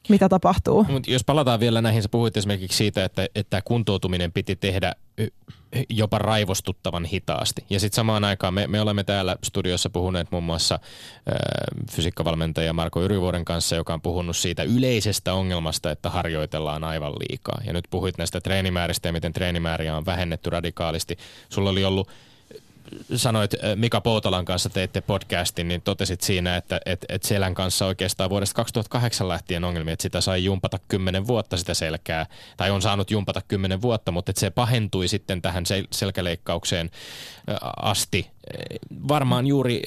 [0.10, 0.84] mitä tapahtuu.
[0.90, 4.96] Mut jos palataan vielä näihin, sä puhuit esimerkiksi siitä, että, että kuntoutuminen piti tehdä
[5.90, 7.66] jopa raivostuttavan hitaasti.
[7.70, 10.82] Ja sitten samaan aikaan me, me olemme täällä studiossa puhuneet muun muassa äh,
[11.92, 17.62] fysiikkavalmentaja Marko Yrivuoren kanssa, joka on puhunut siitä yleisestä ongelmasta, että harjoitellaan aivan liikaa.
[17.66, 21.18] Ja nyt puhuit näistä treenimääristä ja miten treenimääriä on vähennetty radikaalisti.
[21.50, 22.10] Sulla oli ollut
[23.16, 27.86] sanoit äh, Mika Poutolan kanssa teitte podcastin, niin totesit siinä, että et, et selän kanssa
[27.86, 32.26] oikeastaan vuodesta 2008 lähtien ongelmia, että sitä sai jumpata kymmenen vuotta sitä selkää,
[32.58, 36.92] tai on saanut jumpata kymmenen vuotta, mutta että se pahentui sitten tähän sel- selkäleikkaukseen
[37.50, 38.32] äh, asti.
[39.08, 39.82] Varmaan juuri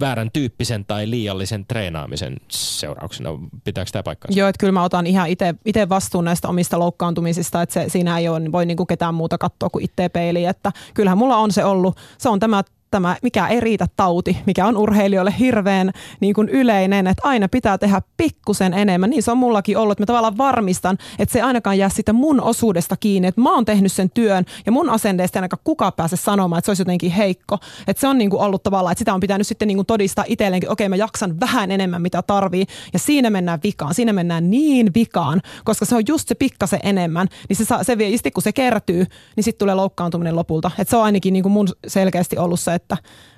[0.00, 3.30] väärän tyyppisen tai liiallisen treenaamisen seurauksena.
[3.64, 4.38] Pitääkö tämä paikkaansa?
[4.38, 5.28] Joo, että kyllä mä otan ihan
[5.64, 9.70] itse vastuun näistä omista loukkaantumisista, että se, siinä ei ole, voi niinku ketään muuta katsoa
[9.70, 13.60] kuin itse peiliin, että kyllähän mulla on se ollut, se on tämä tämä, mikä ei
[13.60, 19.10] riitä tauti, mikä on urheilijoille hirveän niin kuin yleinen, että aina pitää tehdä pikkusen enemmän.
[19.10, 22.40] Niin se on mullakin ollut, että mä tavallaan varmistan, että se ainakaan jää sitä mun
[22.40, 26.16] osuudesta kiinni, että mä oon tehnyt sen työn ja mun asenteesta ei ainakaan kukaan pääse
[26.16, 27.58] sanomaan, että se olisi jotenkin heikko.
[27.86, 30.24] Että se on niin kuin ollut tavallaan, että sitä on pitänyt sitten niin kuin todistaa
[30.28, 34.50] itselleenkin, että okei mä jaksan vähän enemmän mitä tarvii ja siinä mennään vikaan, siinä mennään
[34.50, 38.42] niin vikaan, koska se on just se pikkasen enemmän, niin se, saa, se vie, kun
[38.42, 40.70] se kertyy, niin sitten tulee loukkaantuminen lopulta.
[40.78, 42.96] Että se on ainakin niin kuin mun selkeästi ollut se, että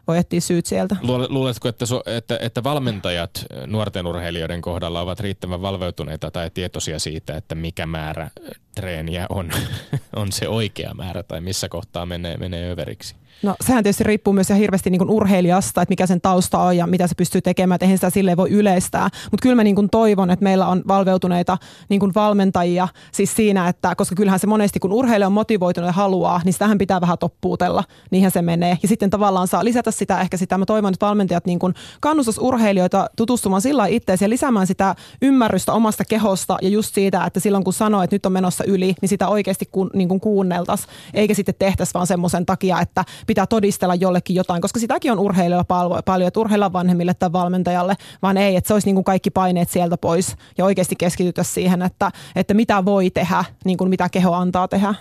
[0.08, 0.96] voi etsiä syyt sieltä.
[1.28, 7.54] Luuletko, että, että, että valmentajat nuorten urheilijoiden kohdalla ovat riittävän valveutuneita tai tietoisia siitä, että
[7.54, 8.30] mikä määrä
[8.74, 9.50] treeniä on,
[10.16, 13.14] on se oikea määrä tai missä kohtaa menee, menee överiksi?
[13.42, 17.06] No sehän tietysti riippuu myös hirveästi niin urheilijasta, että mikä sen tausta on ja mitä
[17.06, 19.08] se pystyy tekemään, että eihän sitä silleen voi yleistää.
[19.30, 23.68] Mutta kyllä mä niin kuin toivon, että meillä on valveutuneita niin kuin valmentajia siis siinä,
[23.68, 27.18] että koska kyllähän se monesti kun urheilija on motivoitunut ja haluaa, niin sitähän pitää vähän
[27.18, 28.78] toppuutella, niinhän se menee.
[28.82, 31.74] Ja sitten tavallaan saa lisätä sitä ehkä sitä, mä toivon, että valmentajat niin kuin
[32.40, 37.64] urheilijoita tutustumaan sillä itseensä ja lisäämään sitä ymmärrystä omasta kehosta ja just siitä, että silloin
[37.64, 41.34] kun sanoo, että nyt on menossa yli, niin sitä oikeasti ku, niin kuin kuunneltaisiin, eikä
[41.34, 46.28] sitten tehtäisi vaan semmoisen takia, että pitää todistella jollekin jotain, koska sitäkin on urheilijoilla paljon,
[46.28, 49.96] että urheilla vanhemmille tai valmentajalle, vaan ei, että se olisi niin kuin kaikki paineet sieltä
[49.96, 54.68] pois ja oikeasti keskitytä siihen, että, että mitä voi tehdä, niin kuin mitä keho antaa
[54.68, 54.94] tehdä.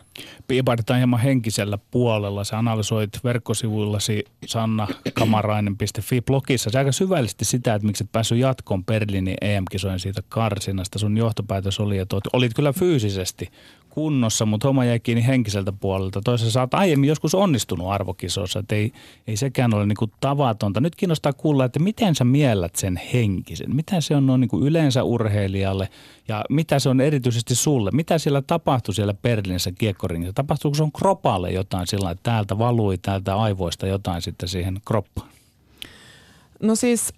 [0.48, 2.44] Piipaitetaan hieman henkisellä puolella.
[2.44, 10.00] Sä analysoit verkkosivuillasi sannakamarainen.fi blogissa aika syvällisesti sitä, että miksi et päässyt jatkoon Berliinin EM-kisojen
[10.00, 11.00] siitä karsinasta.
[11.00, 13.50] Sun johtopäätös oli, että olit kyllä fyysisesti
[13.90, 16.22] kunnossa, mutta homma jäi kiinni henkiseltä puolelta.
[16.22, 18.92] Toisaalta sä oot aiemmin joskus onnistunut arvokisossa, että ei,
[19.28, 20.82] ei sekään ole niinku tavatonta.
[20.82, 23.76] Nyt kiinnostaa kuulla, että miten sä miellät sen henkisen?
[23.76, 25.90] Mitä se on noin niinku yleensä urheilijalle
[26.28, 27.92] ja mitä se on erityisesti sulle?
[27.92, 30.34] Mitä siellä tapahtui siellä Berliinissä kiekkoringissa?
[30.34, 35.30] Tapahtuuko sun kropalle jotain sillä että täältä valui täältä aivoista jotain sitten siihen kroppaan?
[36.62, 37.14] No siis,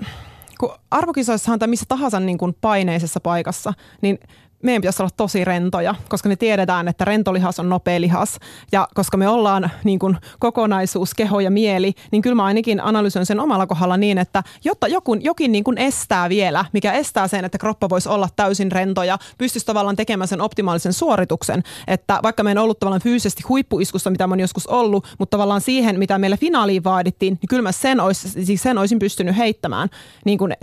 [0.60, 4.20] kun arvokisoissahan tai missä tahansa niin kuin paineisessa paikassa, niin
[4.64, 8.40] meidän pitäisi olla tosi rentoja, koska me tiedetään, että rentolihas on nopea lihas.
[8.72, 13.26] Ja koska me ollaan niin kuin kokonaisuus, keho ja mieli, niin kyllä mä ainakin analysoin
[13.26, 17.46] sen omalla kohdalla niin, että jotta joku, jokin niin kuin estää vielä, mikä estää sen,
[17.46, 21.64] että kroppa voisi olla täysin rento ja pystyisi tavallaan tekemään sen optimaalisen suorituksen.
[21.88, 25.62] Että vaikka me en ollut tavallaan fyysisesti huippuiskussa, mitä mä oon joskus ollut, mutta tavallaan
[25.62, 29.90] siihen, mitä meillä finaaliin vaadittiin, niin kyllä mä sen, olisi, siis sen olisin pystynyt heittämään.
[30.26, 30.54] Niin kuin,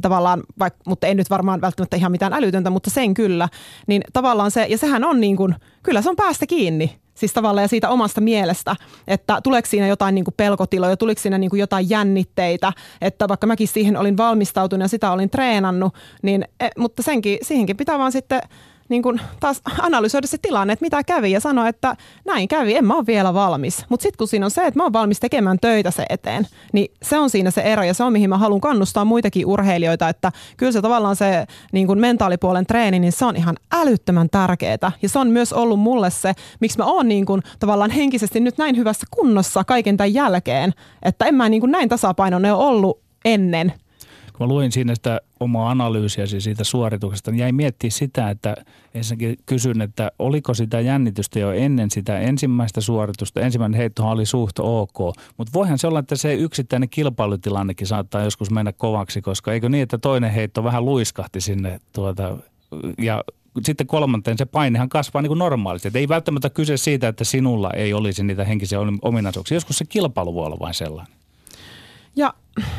[0.00, 4.02] tavallaan, vaikka, mutta ei nyt varmaan välttämättä ihan mitään älytöntä, mutta sen kyllä kyllä, niin
[4.12, 6.96] tavallaan se, ja sehän on niin kuin, kyllä se on päästä kiinni.
[7.14, 8.76] Siis tavallaan ja siitä omasta mielestä,
[9.08, 13.46] että tuleeko siinä jotain niin kuin pelkotiloja, tuliko siinä niin kuin jotain jännitteitä, että vaikka
[13.46, 18.12] mäkin siihen olin valmistautunut ja sitä olin treenannut, niin, e, mutta senkin, siihenkin pitää vaan
[18.12, 18.40] sitten
[18.88, 22.84] niin kuin taas analysoida se tilanne, että mitä kävi ja sanoa, että näin kävi, en
[22.84, 23.84] mä ole vielä valmis.
[23.88, 26.92] Mutta sitten kun siinä on se, että mä oon valmis tekemään töitä se eteen, niin
[27.02, 30.32] se on siinä se ero ja se on mihin mä haluan kannustaa muitakin urheilijoita, että
[30.56, 34.92] kyllä se tavallaan se niin kuin mentaalipuolen treeni, niin se on ihan älyttömän tärkeää.
[35.02, 38.58] Ja se on myös ollut mulle se, miksi mä oon niin kuin tavallaan henkisesti nyt
[38.58, 40.72] näin hyvässä kunnossa kaiken tämän jälkeen,
[41.02, 43.72] että en mä niin kuin näin tasapainoinen ole ollut ennen
[44.36, 48.54] kun mä luin siinä sitä omaa analyysiäsi siitä suorituksesta, niin jäi miettiä sitä, että
[48.94, 53.40] ensinnäkin kysyn, että oliko sitä jännitystä jo ennen sitä ensimmäistä suoritusta.
[53.40, 54.98] Ensimmäinen heittohan oli suht ok,
[55.36, 59.82] mutta voihan se olla, että se yksittäinen kilpailutilannekin saattaa joskus mennä kovaksi, koska eikö niin,
[59.82, 62.36] että toinen heitto vähän luiskahti sinne tuota,
[62.98, 63.24] ja
[63.64, 65.88] sitten kolmanteen se painehan kasvaa niin kuin normaalisti.
[65.88, 69.56] Et ei välttämättä kyse siitä, että sinulla ei olisi niitä henkisiä ominaisuuksia.
[69.56, 71.14] Joskus se kilpailu voi olla vain sellainen.
[72.16, 72.34] Ja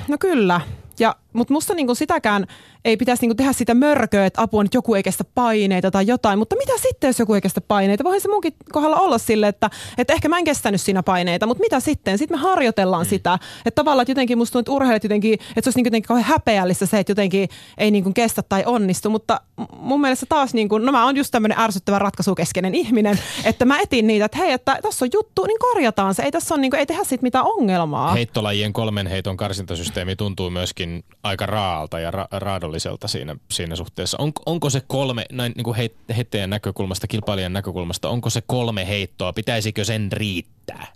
[0.07, 0.61] no kyllä.
[0.99, 2.47] Ja, mutta musta niinku sitäkään
[2.85, 6.39] ei pitäisi niinku tehdä sitä mörköä, että apua nyt joku ei kestä paineita tai jotain.
[6.39, 8.03] Mutta mitä sitten, jos joku ei kestä paineita?
[8.03, 11.61] Voihan se munkin kohdalla olla sille, että, että ehkä mä en kestänyt siinä paineita, mutta
[11.61, 12.17] mitä sitten?
[12.17, 13.09] Sitten me harjoitellaan mm.
[13.09, 13.39] sitä.
[13.65, 16.29] Että tavallaan että jotenkin musta tuntuu, että urheilijat jotenkin, että se olisi niinku jotenkin kauhean
[16.29, 19.09] häpeällistä se, että jotenkin ei niinku kestä tai onnistu.
[19.09, 19.41] Mutta
[19.77, 24.07] mun mielestä taas, niinku, no mä oon just tämmöinen ärsyttävä ratkaisukeskeinen ihminen, että mä etin
[24.07, 26.23] niitä, että hei, että tässä on juttu, niin korjataan se.
[26.23, 28.13] Ei tässä on, niinku, ei tehdä siitä mitään ongelmaa.
[28.13, 34.17] Heittolajien kolmen heiton karsintasysteemi tuntuu myöskin aika raalta ja ra- raadolliselta siinä, siinä suhteessa.
[34.19, 35.77] On, onko se kolme, näin niin kuin
[36.15, 39.33] heittäjän näkökulmasta, kilpailijan näkökulmasta, onko se kolme heittoa?
[39.33, 40.87] Pitäisikö sen riittää?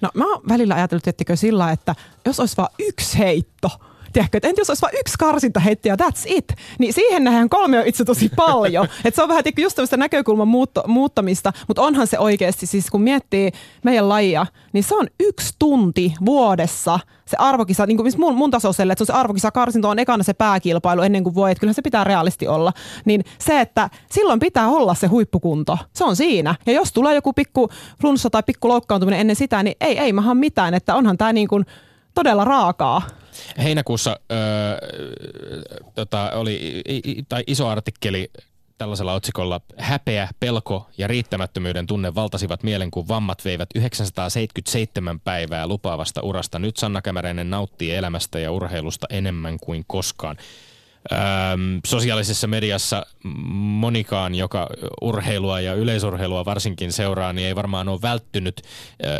[0.00, 1.94] No mä oon välillä ajatellut, ettekö sillä, että
[2.26, 3.70] jos olisi vain yksi heitto–
[4.12, 7.48] tiedätkö, että entä jos olisi vain yksi karsinta heitti ja that's it, niin siihen nähdään
[7.48, 8.88] kolme on itse tosi paljon.
[9.04, 12.90] että se on vähän tiedätkö, just tämmöistä näkökulman muutto, muuttamista, mutta onhan se oikeasti, siis
[12.90, 13.50] kun miettii
[13.84, 16.98] meidän lajia, niin se on yksi tunti vuodessa
[17.28, 20.22] se arvokisa, niin kuin mun, mun tasoiselle, että se on se arvokisa karsinto on ekana
[20.22, 22.72] se pääkilpailu ennen kuin voi, että kyllähän se pitää realisti olla.
[23.04, 26.54] Niin se, että silloin pitää olla se huippukunto, se on siinä.
[26.66, 27.68] Ja jos tulee joku pikku
[28.00, 31.48] flunssa tai pikku loukkaantuminen ennen sitä, niin ei, ei mahan mitään, että onhan tämä niin
[31.48, 31.66] kuin
[32.14, 33.02] todella raakaa.
[33.62, 34.38] Heinäkuussa öö,
[35.94, 36.82] tota, oli
[37.28, 38.30] tai iso artikkeli
[38.78, 46.22] tällaisella otsikolla Häpeä, pelko ja riittämättömyyden tunne valtasivat mielen, kun vammat veivät 977 päivää lupaavasta
[46.22, 46.58] urasta.
[46.58, 50.36] Nyt Sanna Kämäräinen nauttii elämästä ja urheilusta enemmän kuin koskaan.
[51.86, 53.06] Sosiaalisessa mediassa
[53.54, 54.68] monikaan, joka
[55.00, 58.62] urheilua ja yleisurheilua varsinkin seuraa, niin ei varmaan ole välttynyt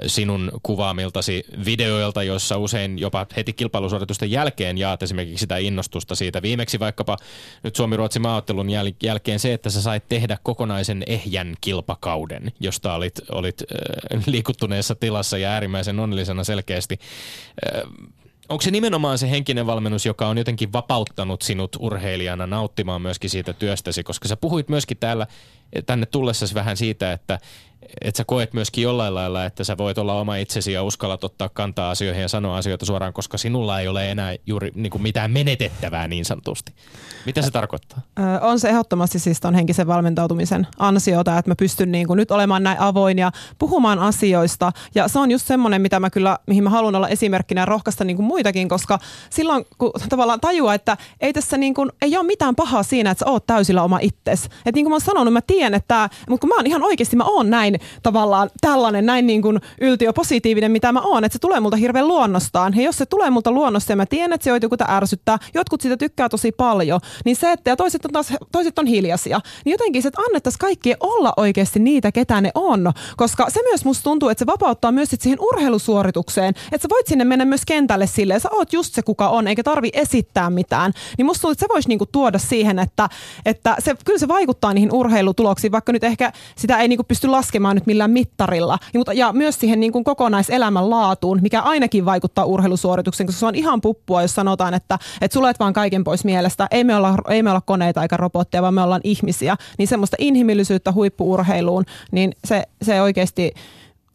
[0.07, 6.43] sinun kuvaamiltasi videoilta, joissa usein jopa heti kilpailusuoritusten jälkeen jaat esimerkiksi sitä innostusta siitä.
[6.43, 7.17] Viimeksi vaikkapa
[7.63, 13.21] nyt Suomi-Ruotsi maaottelun jäl- jälkeen se, että sä sait tehdä kokonaisen ehjän kilpakauden, josta olit,
[13.33, 13.63] olit
[14.27, 16.99] liikuttuneessa tilassa ja äärimmäisen onnellisena selkeästi.
[18.49, 23.53] Onko se nimenomaan se henkinen valmennus, joka on jotenkin vapauttanut sinut urheilijana nauttimaan myöskin siitä
[23.53, 25.27] työstäsi, koska sä puhuit myöskin täällä
[25.87, 27.39] tänne tullessasi vähän siitä, että
[28.01, 31.49] että sä koet myöskin jollain lailla, että sä voit olla oma itsesi ja uskallat ottaa
[31.49, 35.31] kantaa asioihin ja sanoa asioita suoraan, koska sinulla ei ole enää juuri niin kuin mitään
[35.31, 36.73] menetettävää niin sanotusti.
[37.27, 38.03] Mitä se tarkoittaa?
[38.41, 42.63] On se ehdottomasti siis ton henkisen valmentautumisen ansiota, että mä pystyn niin kuin nyt olemaan
[42.63, 44.73] näin avoin ja puhumaan asioista.
[44.95, 48.05] Ja se on just semmoinen, mitä mä kyllä, mihin mä haluan olla esimerkkinä ja rohkaista
[48.05, 48.99] niin kuin muitakin, koska
[49.31, 53.25] silloin kun tavallaan tajuaa, että ei tässä niin kuin, ei ole mitään pahaa siinä, että
[53.25, 54.45] sä oot täysillä oma itses.
[54.45, 57.17] Että niin kuin mä oon sanonut, mä tiedän, että mutta kun mä oon ihan oikeasti,
[57.17, 61.25] mä oon näin näin tavallaan tällainen, näin niin kuin yltiöpositiivinen, mitä mä oon.
[61.25, 62.77] Että se tulee multa hirveän luonnostaan.
[62.77, 65.97] Ja jos se tulee multa luonnosta ja mä tiedän, että se joku ärsyttää, jotkut sitä
[65.97, 70.03] tykkää tosi paljon, niin se, että ja toiset on taas toiset on hiljaisia, niin jotenkin
[70.03, 72.93] se, että annettaisiin kaikkien olla oikeasti niitä, ketä ne on.
[73.17, 77.07] Koska se myös musta tuntuu, että se vapauttaa myös sit siihen urheilusuoritukseen, että sä voit
[77.07, 80.93] sinne mennä myös kentälle silleen, sä oot just se, kuka on, eikä tarvi esittää mitään.
[81.19, 83.09] Niin musta tuntuu, että se voisi niinku tuoda siihen, että,
[83.45, 87.58] että se, kyllä se vaikuttaa niihin urheilutuloksiin, vaikka nyt ehkä sitä ei niinku pysty laskemaan
[87.59, 88.79] nyt millään mittarilla.
[88.95, 93.55] Ja, mutta, ja myös siihen niinku kokonaiselämän laatuun, mikä ainakin vaikuttaa urheilusuoritukseen, koska se on
[93.55, 96.67] ihan puppua, jos sanotaan, että, että sulet vaan kaiken pois mielestä.
[96.71, 99.57] Ei me olla, ei me olla koneita eikä robotteja, vaan me ollaan ihmisiä.
[99.79, 103.55] Niin semmoista inhimillisyyttä huippuurheiluun, niin se, se oikeasti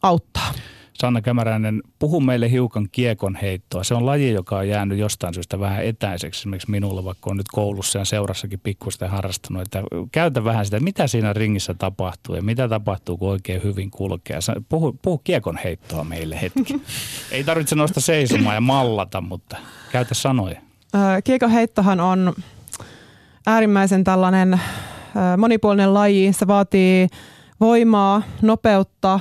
[0.02, 0.52] auttaa.
[0.94, 3.84] Sanna Kämäräinen, puhu meille hiukan kiekon heittoa.
[3.84, 7.48] Se on laji, joka on jäänyt jostain syystä vähän etäiseksi esimerkiksi minulle, vaikka on nyt
[7.52, 9.62] koulussa ja seurassakin pikkuista harrastanut.
[9.62, 9.82] Että
[10.12, 14.38] käytä vähän sitä, mitä siinä ringissä tapahtuu ja mitä tapahtuu, kun oikein hyvin kulkee.
[14.68, 16.82] Puhu, puhu kiekon heittoa meille hetki.
[17.32, 19.56] Ei tarvitse nostaa seisomaan ja mallata, mutta
[19.92, 20.60] käytä sanoja.
[21.24, 22.34] Kiekon heittohan on
[23.46, 24.60] äärimmäisen tällainen
[25.38, 26.32] monipuolinen laji.
[26.32, 27.08] Se vaatii
[27.60, 29.20] voimaa, nopeutta,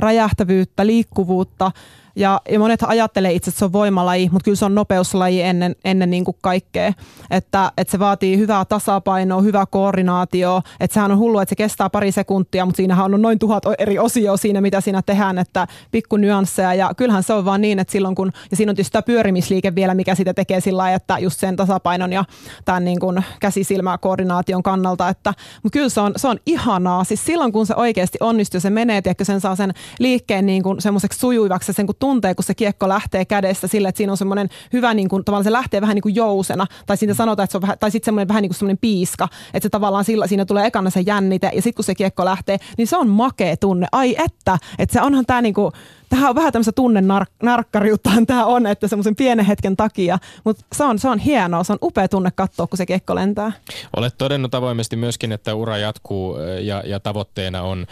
[0.00, 1.72] räjähtävyyttä, liikkuvuutta–
[2.16, 5.76] ja, ja monet ajattelee itse, että se on voimalaji, mutta kyllä se on nopeuslaji ennen,
[5.84, 6.92] ennen niin kuin kaikkea.
[7.30, 10.62] Että, että se vaatii hyvää tasapainoa, hyvää koordinaatio.
[10.80, 13.98] Että sehän on hullu, että se kestää pari sekuntia, mutta siinähän on noin tuhat eri
[13.98, 16.74] osioa siinä, mitä siinä tehdään, että pikku nyansseja.
[16.74, 19.74] Ja kyllähän se on vaan niin, että silloin kun, ja siinä on tietysti tämä pyörimisliike
[19.74, 22.24] vielä, mikä sitä tekee sillä lailla, että just sen tasapainon ja
[22.64, 25.08] tämän niin kuin käsisilmäkoordinaation kannalta.
[25.08, 27.04] Että, mutta kyllä se on, se on ihanaa.
[27.04, 30.80] Siis silloin kun se oikeasti onnistuu, se menee, että sen saa sen liikkeen niin kuin
[30.80, 34.48] semmoiseksi sujuivaksi, sen kun tuntee, kun se kiekko lähtee kädestä sille, että siinä on semmoinen
[34.72, 37.58] hyvä, niin kuin, tavallaan se lähtee vähän niin kuin jousena, tai siitä sanotaan, että se
[37.58, 40.44] on vähän, tai sitten semmoinen vähän niin kuin semmoinen piiska, että se tavallaan sillä, siinä
[40.44, 43.86] tulee ekana se jännite, ja sitten kun se kiekko lähtee, niin se on makea tunne.
[43.92, 45.72] Ai että, että se onhan tämä niin kuin,
[46.10, 50.98] tähän on vähän tämmöistä tunnenarkkariuttahan tämä on, että semmoisen pienen hetken takia, mutta se on,
[50.98, 53.52] se on hienoa, se on upea tunne katsoa, kun se kiekko lentää.
[53.96, 57.86] Olet todennut avoimesti myöskin, että ura jatkuu ja, ja tavoitteena on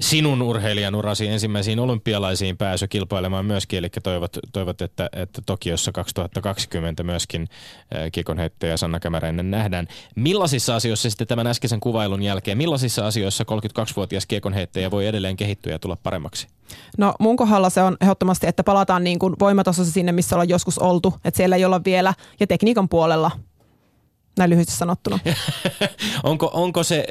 [0.00, 7.02] sinun urheilijan urasi ensimmäisiin olympialaisiin pääsy kilpailemaan myöskin, eli toivot, toivot että, että Tokiossa 2020
[7.02, 7.48] myöskin
[8.12, 9.88] kiekonheittäjä Sanna Kämäräinen nähdään.
[10.16, 15.78] Millaisissa asioissa sitten tämän äskeisen kuvailun jälkeen, millaisissa asioissa 32-vuotias kiekonheittäjä voi edelleen kehittyä ja
[15.78, 16.46] tulla paremmaksi?
[16.98, 20.78] No mun kohdalla se on ehdottomasti, että palataan niin kuin voimatasossa sinne, missä ollaan joskus
[20.78, 21.14] oltu.
[21.24, 23.30] Että siellä ei olla vielä, ja tekniikan puolella
[24.38, 25.18] näin lyhyesti sanottuna.
[26.22, 27.06] onko, onko se,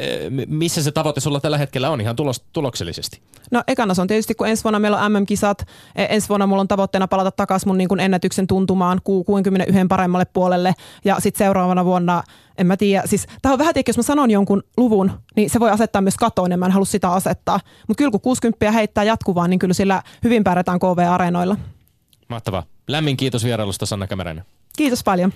[0.48, 3.22] missä se tavoite sulla tällä hetkellä on ihan tulos, tuloksellisesti?
[3.52, 5.62] No ekana se on tietysti, kun ensi vuonna meillä on MM-kisat.
[5.96, 10.26] E, ensi vuonna mulla on tavoitteena palata takaisin mun niin kuin ennätyksen tuntumaan 61 paremmalle
[10.26, 10.74] puolelle.
[11.06, 12.24] Ja sitten seuraavana vuonna,
[12.58, 15.60] en mä tiedä, siis tämä on vähän tiedä, jos mä sanon jonkun luvun, niin se
[15.60, 17.60] voi asettaa myös katoon ja mä en halua sitä asettaa.
[17.88, 21.58] Mutta kyllä kun 60 heittää jatkuvaan, niin kyllä sillä hyvin pärjätään KV-areenoilla.
[22.30, 22.64] Mahtavaa.
[22.88, 24.46] Lämmin kiitos vierailusta Sanna Kämäräinen.
[24.78, 25.34] Kiitos paljon.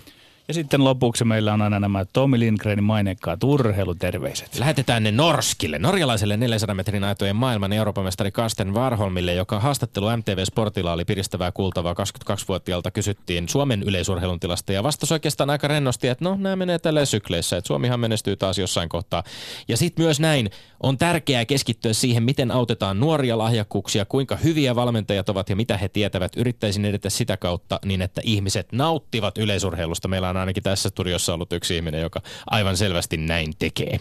[0.47, 4.59] Ja sitten lopuksi meillä on aina nämä Tommi Lindgrenin mainekkaat urheiluterveiset.
[4.59, 10.43] Lähetetään ne Norskille, norjalaiselle 400 metrin aitojen maailman Euroopan mestari Karsten Warholmille, joka haastattelu MTV
[10.45, 16.25] Sportilla oli piristävää kuultavaa 22-vuotiaalta kysyttiin Suomen yleisurheilun tilasta ja vastasi oikeastaan aika rennosti, että
[16.25, 19.23] no nämä menee tällä sykleissä, että Suomihan menestyy taas jossain kohtaa.
[19.67, 20.49] Ja sitten myös näin
[20.83, 25.89] on tärkeää keskittyä siihen, miten autetaan nuoria lahjakkuuksia, kuinka hyviä valmentajat ovat ja mitä he
[25.89, 26.31] tietävät.
[26.35, 30.07] Yrittäisin edetä sitä kautta niin, että ihmiset nauttivat yleisurheilusta.
[30.07, 33.99] Meillä on on ainakin tässä studiossa ollut yksi ihminen, joka aivan selvästi näin tekee.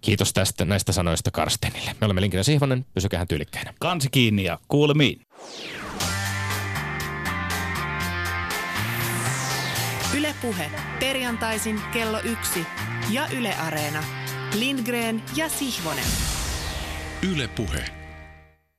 [0.00, 1.96] Kiitos tästä näistä sanoista Karstenille.
[2.00, 3.74] Me olemme Linkinen Sihvonen, pysykää tyylikkäinä.
[3.80, 5.20] Kansi kiinni ja kuulemiin.
[10.16, 10.70] Ylepuhe
[11.00, 12.66] perjantaisin kello yksi
[13.10, 14.04] ja Yle Areena.
[14.58, 16.04] Lindgren ja Sihvonen.
[17.22, 17.95] Ylepuhe.